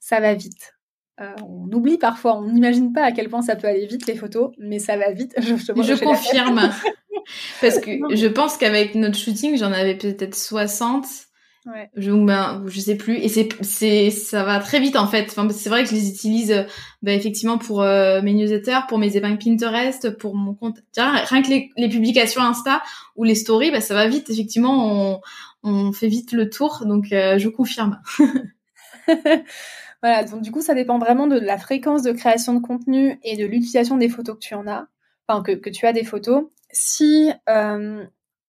[0.00, 0.74] ça va vite.
[1.20, 4.16] Euh, on oublie parfois, on n'imagine pas à quel point ça peut aller vite les
[4.16, 5.34] photos, mais ça va vite.
[5.40, 6.60] Je, je confirme.
[7.60, 11.06] Parce que je pense qu'avec notre shooting, j'en avais peut-être 60
[11.66, 11.90] Ouais.
[11.96, 13.16] Je, ben, je sais plus.
[13.16, 15.26] Et c'est, c'est, ça va très vite en fait.
[15.28, 16.64] Enfin, c'est vrai que je les utilise,
[17.02, 20.78] ben, effectivement pour euh, mes newsletters, pour mes épingles Pinterest, pour mon compte.
[20.96, 22.82] rien que les, les, publications Insta
[23.16, 24.30] ou les stories, ben, ça va vite.
[24.30, 25.20] Effectivement, on,
[25.64, 26.84] on fait vite le tour.
[26.86, 28.00] Donc, euh, je confirme.
[30.02, 30.24] voilà.
[30.24, 33.44] Donc, du coup, ça dépend vraiment de la fréquence de création de contenu et de
[33.44, 34.86] l'utilisation des photos que tu en as.
[35.26, 36.44] Enfin, que, que tu as des photos.
[36.70, 38.04] Si euh,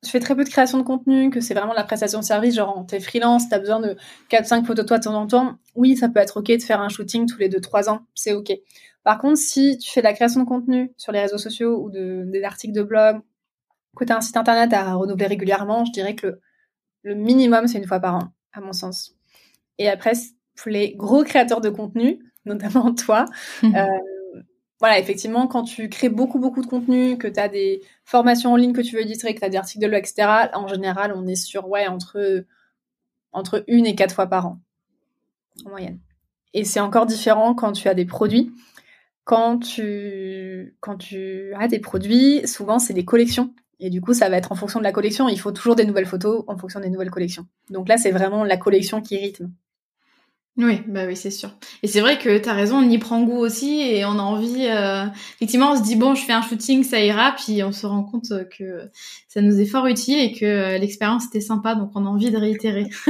[0.08, 2.56] je fais très peu de création de contenu, que c'est vraiment la prestation de service,
[2.56, 3.96] genre t'es freelance, t'as besoin de
[4.30, 6.82] 4-5 photos de toi de temps en temps, oui, ça peut être ok de faire
[6.82, 8.52] un shooting tous les 2-3 ans, c'est ok.
[9.04, 11.90] Par contre, si tu fais de la création de contenu sur les réseaux sociaux ou
[11.90, 13.22] de, des articles de blog,
[13.96, 16.40] que tu as un site internet à renouveler régulièrement, je dirais que
[17.04, 19.16] le, minimum, c'est une fois par an, à mon sens.
[19.78, 20.14] Et après,
[20.56, 23.26] pour les gros créateurs de contenu, notamment toi,
[23.64, 23.86] euh,
[24.80, 28.56] voilà, effectivement, quand tu crées beaucoup, beaucoup de contenu, que tu as des formations en
[28.56, 31.14] ligne que tu veux éditer, que tu as des articles de blog, etc., en général,
[31.16, 32.46] on est sur, ouais, entre,
[33.32, 34.60] entre une et quatre fois par an,
[35.66, 36.00] en moyenne.
[36.54, 38.52] Et c'est encore différent quand tu as des produits.
[39.24, 43.54] Quand tu, quand tu as des produits, souvent, c'est des collections.
[43.80, 45.28] Et du coup, ça va être en fonction de la collection.
[45.28, 47.46] Il faut toujours des nouvelles photos en fonction des nouvelles collections.
[47.70, 49.52] Donc là, c'est vraiment la collection qui rythme.
[50.58, 51.52] Oui, bah oui, c'est sûr.
[51.84, 54.24] Et c'est vrai que tu as raison, on y prend goût aussi et on a
[54.24, 54.66] envie.
[54.68, 55.06] Euh...
[55.36, 58.04] Effectivement, on se dit bon, je fais un shooting, ça ira, puis on se rend
[58.04, 58.90] compte que
[59.38, 62.32] ça nous est fort utile et que euh, l'expérience était sympa, donc on a envie
[62.32, 62.88] de réitérer.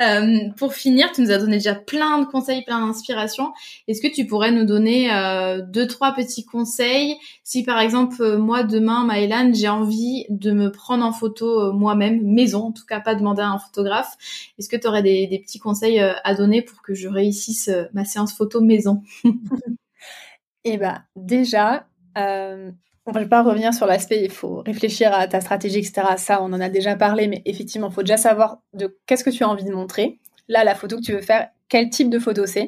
[0.00, 3.52] euh, pour finir, tu nous as donné déjà plein de conseils, plein d'inspirations.
[3.88, 7.16] Est-ce que tu pourrais nous donner euh, deux, trois petits conseils?
[7.42, 12.66] Si par exemple moi demain, Maëlan, j'ai envie de me prendre en photo moi-même, maison,
[12.66, 14.16] en tout cas pas demander à un photographe.
[14.60, 18.04] Est-ce que tu aurais des, des, petits conseils à donner pour que je réussisse ma
[18.04, 19.02] séance photo maison.
[20.68, 21.86] Eh ben déjà,
[23.06, 26.02] on ne va pas revenir sur l'aspect, il faut réfléchir à ta stratégie, etc.
[26.16, 29.30] Ça, on en a déjà parlé, mais effectivement, il faut déjà savoir de qu'est-ce que
[29.30, 30.18] tu as envie de montrer.
[30.48, 32.66] Là, la photo que tu veux faire, quel type de photo c'est?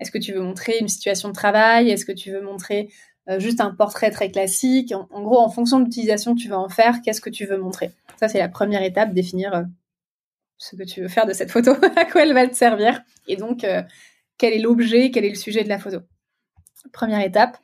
[0.00, 1.90] Est-ce que tu veux montrer une situation de travail?
[1.90, 2.88] Est-ce que tu veux montrer
[3.28, 4.92] euh, juste un portrait très classique?
[4.92, 7.58] En, gros, en fonction de l'utilisation que tu veux en faire, qu'est-ce que tu veux
[7.58, 7.90] montrer?
[8.18, 9.62] Ça, c'est la première étape, définir euh,
[10.58, 13.36] ce que tu veux faire de cette photo, à quoi elle va te servir, et
[13.36, 13.82] donc euh,
[14.38, 15.98] quel est l'objet, quel est le sujet de la photo?
[16.92, 17.56] Première étape.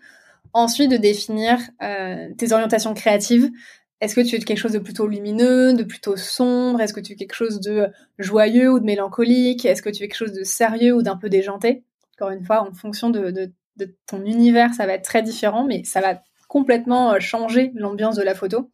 [0.53, 3.51] Ensuite, de définir euh, tes orientations créatives.
[4.01, 6.81] Est-ce que tu veux quelque chose de plutôt lumineux, de plutôt sombre?
[6.81, 7.89] Est-ce que tu veux quelque chose de
[8.19, 9.65] joyeux ou de mélancolique?
[9.67, 11.85] Est-ce que tu veux quelque chose de sérieux ou d'un peu déjanté?
[12.17, 13.53] Encore une fois, en fonction de,
[14.07, 18.23] ton univers, ça va être très différent, mais ça va complètement euh, changer l'ambiance de
[18.23, 18.71] la photo.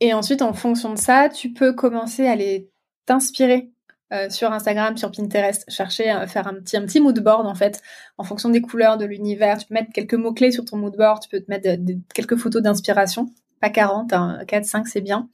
[0.00, 2.70] Et ensuite, en fonction de ça, tu peux commencer à aller
[3.06, 3.70] t'inspirer
[4.12, 7.54] euh, sur Instagram, sur Pinterest, chercher à faire un petit, un petit mood board en
[7.54, 7.80] fait,
[8.18, 9.58] en fonction des couleurs, de l'univers.
[9.58, 11.68] Tu peux mettre quelques mots-clés sur ton mood board, tu peux te mettre
[12.12, 14.12] quelques photos d'inspiration, pas 40,
[14.46, 15.28] 4, 5 c'est bien.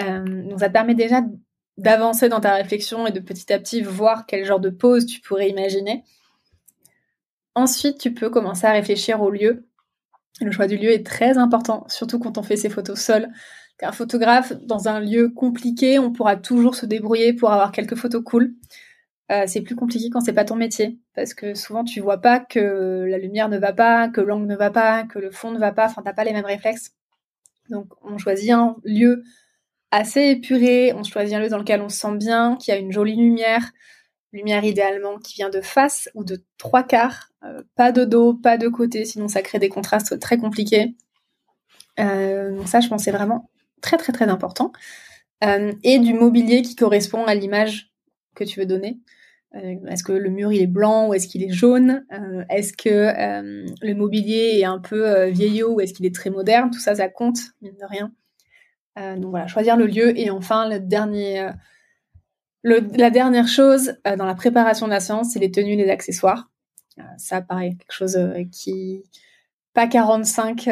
[0.00, 1.22] Euh, donc ça te permet déjà
[1.76, 5.20] d'avancer dans ta réflexion et de petit à petit voir quel genre de pose tu
[5.20, 6.04] pourrais imaginer.
[7.56, 9.66] Ensuite, tu peux commencer à réfléchir au lieu.
[10.40, 13.28] Le choix du lieu est très important, surtout quand on fait ses photos seules
[13.78, 18.22] qu'un photographe dans un lieu compliqué, on pourra toujours se débrouiller pour avoir quelques photos
[18.24, 18.54] cool.
[19.32, 22.40] Euh, c'est plus compliqué quand c'est pas ton métier, parce que souvent tu vois pas
[22.40, 25.58] que la lumière ne va pas, que l'angle ne va pas, que le fond ne
[25.58, 25.86] va pas.
[25.86, 26.92] Enfin, t'as pas les mêmes réflexes.
[27.70, 29.22] Donc, on choisit un lieu
[29.90, 32.92] assez épuré, on choisit un lieu dans lequel on se sent bien, qui a une
[32.92, 33.72] jolie lumière,
[34.32, 38.58] lumière idéalement qui vient de face ou de trois quarts, euh, pas de dos, pas
[38.58, 40.94] de côté, sinon ça crée des contrastes très compliqués.
[42.00, 43.48] Euh, donc ça, je pense, vraiment
[43.84, 44.72] très très très important,
[45.44, 47.92] euh, et du mobilier qui correspond à l'image
[48.34, 48.98] que tu veux donner.
[49.54, 52.04] Euh, est-ce que le mur il est blanc ou est-ce qu'il est jaune?
[52.12, 53.12] Euh, Est-ce que
[53.84, 56.70] le mobilier est un peu vieillot ou est-ce qu'il est très moderne?
[56.70, 58.10] Tout ça, ça compte, mine de rien.
[59.16, 61.50] donc voilà, choisir le lieu et enfin le dernier,
[62.64, 66.50] la dernière chose dans la préparation de la séance, c'est les tenues, les accessoires.
[67.18, 68.18] ça paraît quelque chose
[68.50, 69.04] qui
[69.74, 70.64] pas 45,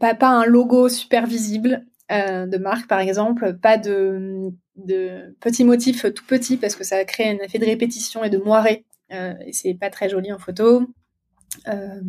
[0.00, 5.64] pas, pas un logo super visible, euh, de marque, par exemple, pas de, de, petits
[5.64, 9.34] motifs tout petits parce que ça crée un effet de répétition et de moiré euh,
[9.46, 10.86] et c'est pas très joli en photo.
[11.66, 12.00] Euh,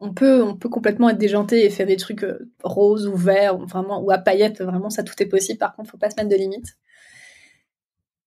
[0.00, 2.26] on peut, on peut complètement être déjanté et faire des trucs
[2.64, 4.62] roses ou verts ou vraiment ou à paillettes.
[4.62, 5.58] Vraiment, ça tout est possible.
[5.58, 6.76] Par contre, faut pas se mettre de limites.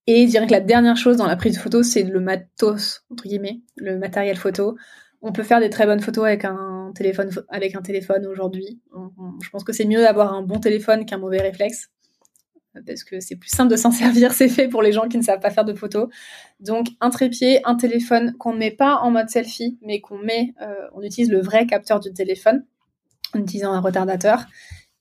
[0.08, 3.04] Et je dirais que la dernière chose dans la prise de photo, c'est le matos
[3.12, 4.78] entre guillemets, le matériel photo.
[5.22, 8.82] On peut faire des très bonnes photos avec un téléphone, avec un téléphone aujourd'hui.
[9.42, 11.90] Je pense que c'est mieux d'avoir un bon téléphone qu'un mauvais réflexe
[12.86, 15.24] parce que c'est plus simple de s'en servir, c'est fait pour les gens qui ne
[15.24, 16.10] savent pas faire de photos.
[16.60, 20.54] Donc un trépied, un téléphone qu'on ne met pas en mode selfie, mais qu'on met,
[20.62, 22.66] euh, on utilise le vrai capteur du téléphone
[23.34, 24.46] en utilisant un retardateur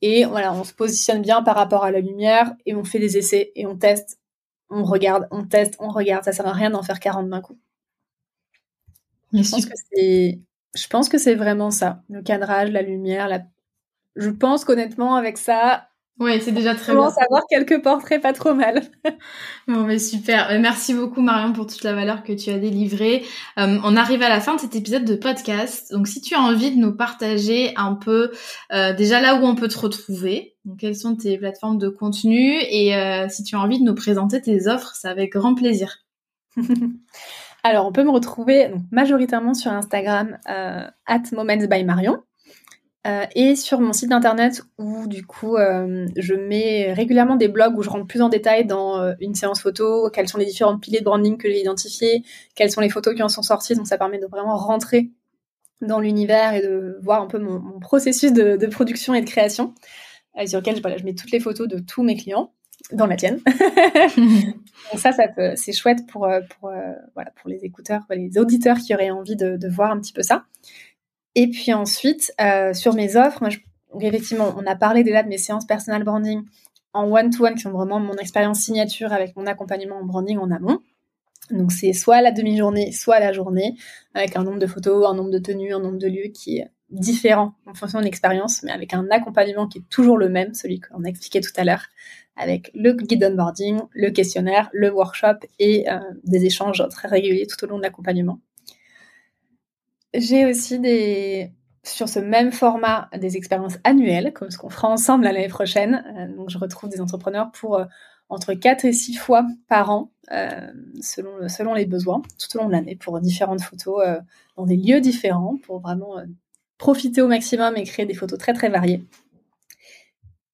[0.02, 3.16] Et voilà, on se positionne bien par rapport à la lumière et on fait des
[3.16, 4.18] essais et on teste,
[4.70, 6.24] on regarde, on teste, on regarde.
[6.24, 7.58] Ça sert à rien d'en faire 40 d'un coup.
[9.32, 10.38] Je pense, que c'est,
[10.74, 12.02] je pense que c'est vraiment ça.
[12.08, 13.40] Le cadrage, la lumière, la...
[14.16, 15.88] je pense qu'honnêtement, avec ça,
[16.20, 17.02] oui, c'est déjà très bon.
[17.02, 18.82] avoir quelques portraits pas trop mal.
[19.68, 20.48] bon, mais super.
[20.48, 23.24] Euh, merci beaucoup Marion pour toute la valeur que tu as délivrée.
[23.58, 25.92] Euh, on arrive à la fin de cet épisode de podcast.
[25.92, 28.30] Donc, si tu as envie de nous partager un peu
[28.72, 32.58] euh, déjà là où on peut te retrouver, donc quelles sont tes plateformes de contenu
[32.60, 32.94] et
[33.28, 35.98] si tu as envie de nous présenter tes offres, c'est avec grand plaisir.
[37.64, 42.22] Alors, on peut me retrouver majoritairement sur Instagram at Moments by Marion.
[43.06, 47.76] Euh, et sur mon site internet où du coup euh, je mets régulièrement des blogs
[47.76, 50.78] où je rentre plus en détail dans euh, une séance photo, quels sont les différents
[50.78, 53.86] piliers de branding que j'ai identifiés, quelles sont les photos qui en sont sorties, donc
[53.86, 55.10] ça permet de vraiment rentrer
[55.82, 59.74] dans l'univers et de voir un peu mon, processus de, production et de création,
[60.46, 62.54] sur lequel je mets toutes les photos de tous mes clients,
[62.92, 63.40] dans la tienne.
[64.16, 65.24] donc ça, ça
[65.56, 66.28] c'est chouette pour,
[66.58, 66.72] pour,
[67.14, 70.22] voilà, pour les écouteurs, les auditeurs qui auraient envie de, de voir un petit peu
[70.22, 70.44] ça.
[71.34, 73.50] Et puis ensuite, euh, sur mes offres, moi,
[74.00, 76.42] effectivement, on a parlé déjà de mes séances personal branding
[76.92, 80.78] en one-to-one, qui sont vraiment mon expérience signature avec mon accompagnement en branding en amont.
[81.50, 83.76] Donc c'est soit la demi-journée, soit la journée,
[84.14, 86.70] avec un nombre de photos, un nombre de tenues, un nombre de lieux qui est
[86.90, 90.80] différent en fonction de l'expérience, mais avec un accompagnement qui est toujours le même, celui
[90.80, 91.86] qu'on a expliqué tout à l'heure,
[92.36, 97.62] avec le guide onboarding, le questionnaire, le workshop et euh, des échanges très réguliers tout
[97.64, 98.40] au long de l'accompagnement.
[100.14, 101.50] J'ai aussi des
[101.86, 106.02] sur ce même format des expériences annuelles, comme ce qu'on fera ensemble l'année prochaine.
[106.16, 107.84] Euh, donc je retrouve des entrepreneurs pour euh,
[108.30, 110.10] entre 4 et 6 fois par an,
[111.02, 114.02] selon, selon les besoins, tout au long de l'année, pour différentes photos
[114.56, 116.16] dans des lieux différents, pour vraiment
[116.78, 119.04] profiter au maximum et créer des photos très très variées.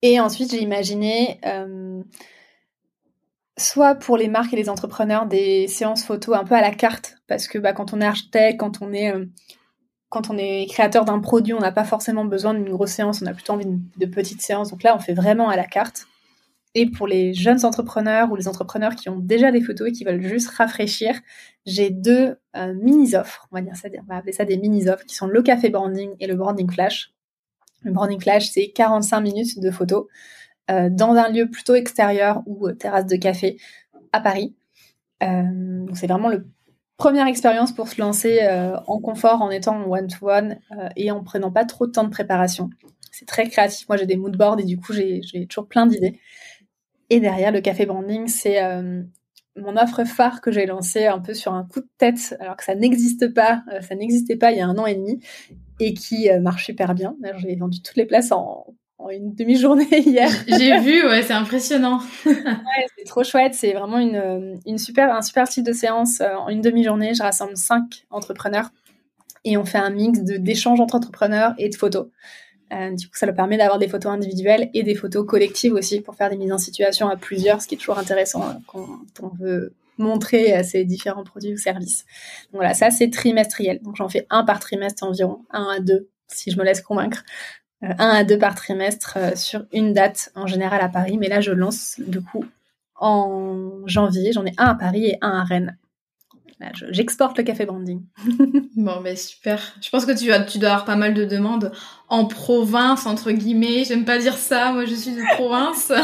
[0.03, 1.38] Et ensuite, j'ai imaginé
[3.61, 7.16] soit pour les marques et les entrepreneurs des séances photos un peu à la carte,
[7.28, 9.26] parce que bah, quand on est architecte, quand on est, euh,
[10.09, 13.26] quand on est créateur d'un produit, on n'a pas forcément besoin d'une grosse séance, on
[13.26, 14.70] a plutôt envie de, petites séances.
[14.70, 16.07] Donc là, on fait vraiment à la carte.
[16.74, 20.05] Et pour les jeunes entrepreneurs ou les entrepreneurs qui ont déjà des photos et qui
[20.05, 21.14] veulent juste rafraîchir,
[21.66, 25.16] j'ai deux euh, mini-offres, on va dire ça, on va appeler ça des mini-offres, qui
[25.16, 27.12] sont le café branding et le branding flash.
[27.82, 30.06] Le branding flash, c'est 45 minutes de photos
[30.70, 33.56] euh, dans un lieu plutôt extérieur ou euh, terrasse de café
[34.12, 34.54] à Paris.
[35.22, 36.46] Euh, c'est vraiment le
[36.96, 38.46] première expérience pour se lancer
[38.86, 40.58] en confort en étant one-to-one
[40.96, 42.68] et en prenant pas trop de temps de préparation.
[43.10, 43.88] C'est très créatif.
[43.88, 46.20] Moi, j'ai des mood boards et du coup, j'ai toujours plein d'idées.
[47.08, 48.60] Et derrière, le café branding, c'est
[49.57, 52.64] mon offre phare que j'ai lancée un peu sur un coup de tête, alors que
[52.64, 55.20] ça n'existe pas, ça n'existait pas il y a un an et demi,
[55.80, 57.16] et qui marche super bien.
[57.38, 58.66] J'ai vendu toutes les places en
[59.09, 60.30] une demi-journée hier.
[60.46, 62.01] J'ai vu, ouais, c'est impressionnant.
[62.26, 63.55] ouais, c'est trop chouette.
[63.55, 66.20] C'est vraiment une, une, super, un super style de séance.
[66.20, 68.70] Euh, en une demi-journée, je rassemble cinq entrepreneurs
[69.44, 72.09] et on fait un mix d'échanges entre entrepreneurs et de photos.
[72.72, 76.00] Euh, du coup, ça leur permet d'avoir des photos individuelles et des photos collectives aussi
[76.00, 78.86] pour faire des mises en situation à plusieurs, ce qui est toujours intéressant euh, quand
[79.22, 82.06] on veut montrer ces différents produits ou services.
[82.54, 83.80] Voilà, ça c'est trimestriel.
[83.82, 87.24] Donc j'en fais un par trimestre environ, un à deux si je me laisse convaincre.
[87.82, 91.16] Euh, un à deux par trimestre euh, sur une date en général à Paris.
[91.18, 92.44] Mais là, je lance du coup
[92.96, 94.32] en janvier.
[94.32, 95.78] J'en ai un à Paris et un à Rennes.
[96.90, 98.02] J'exporte le café branding.
[98.76, 99.74] bon, mais super.
[99.80, 101.72] Je pense que tu, tu dois avoir pas mal de demandes
[102.08, 103.84] en province, entre guillemets.
[103.84, 105.92] J'aime pas dire ça, moi je suis de province.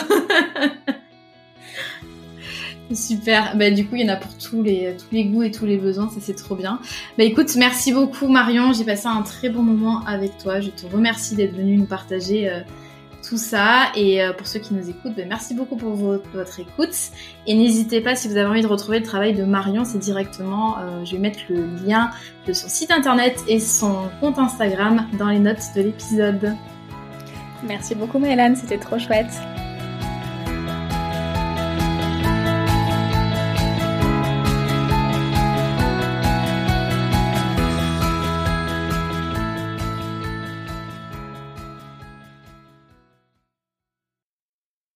[2.95, 3.57] Super.
[3.57, 5.67] Bah, du coup, il y en a pour tous les, tous les goûts et tous
[5.67, 6.09] les besoins.
[6.09, 6.81] Ça, c'est trop bien.
[7.19, 8.73] Bah, écoute, merci beaucoup, Marion.
[8.73, 10.61] J'ai passé un très bon moment avec toi.
[10.61, 12.61] Je te remercie d'être venue nous partager euh,
[13.27, 13.91] tout ça.
[13.95, 16.95] Et euh, pour ceux qui nous écoutent, bah, merci beaucoup pour votre, écoute.
[17.47, 20.79] Et n'hésitez pas, si vous avez envie de retrouver le travail de Marion, c'est directement,
[20.79, 22.11] euh, je vais mettre le lien
[22.47, 26.55] de son site internet et son compte Instagram dans les notes de l'épisode.
[27.67, 28.57] Merci beaucoup, Mélane.
[28.57, 29.33] C'était trop chouette.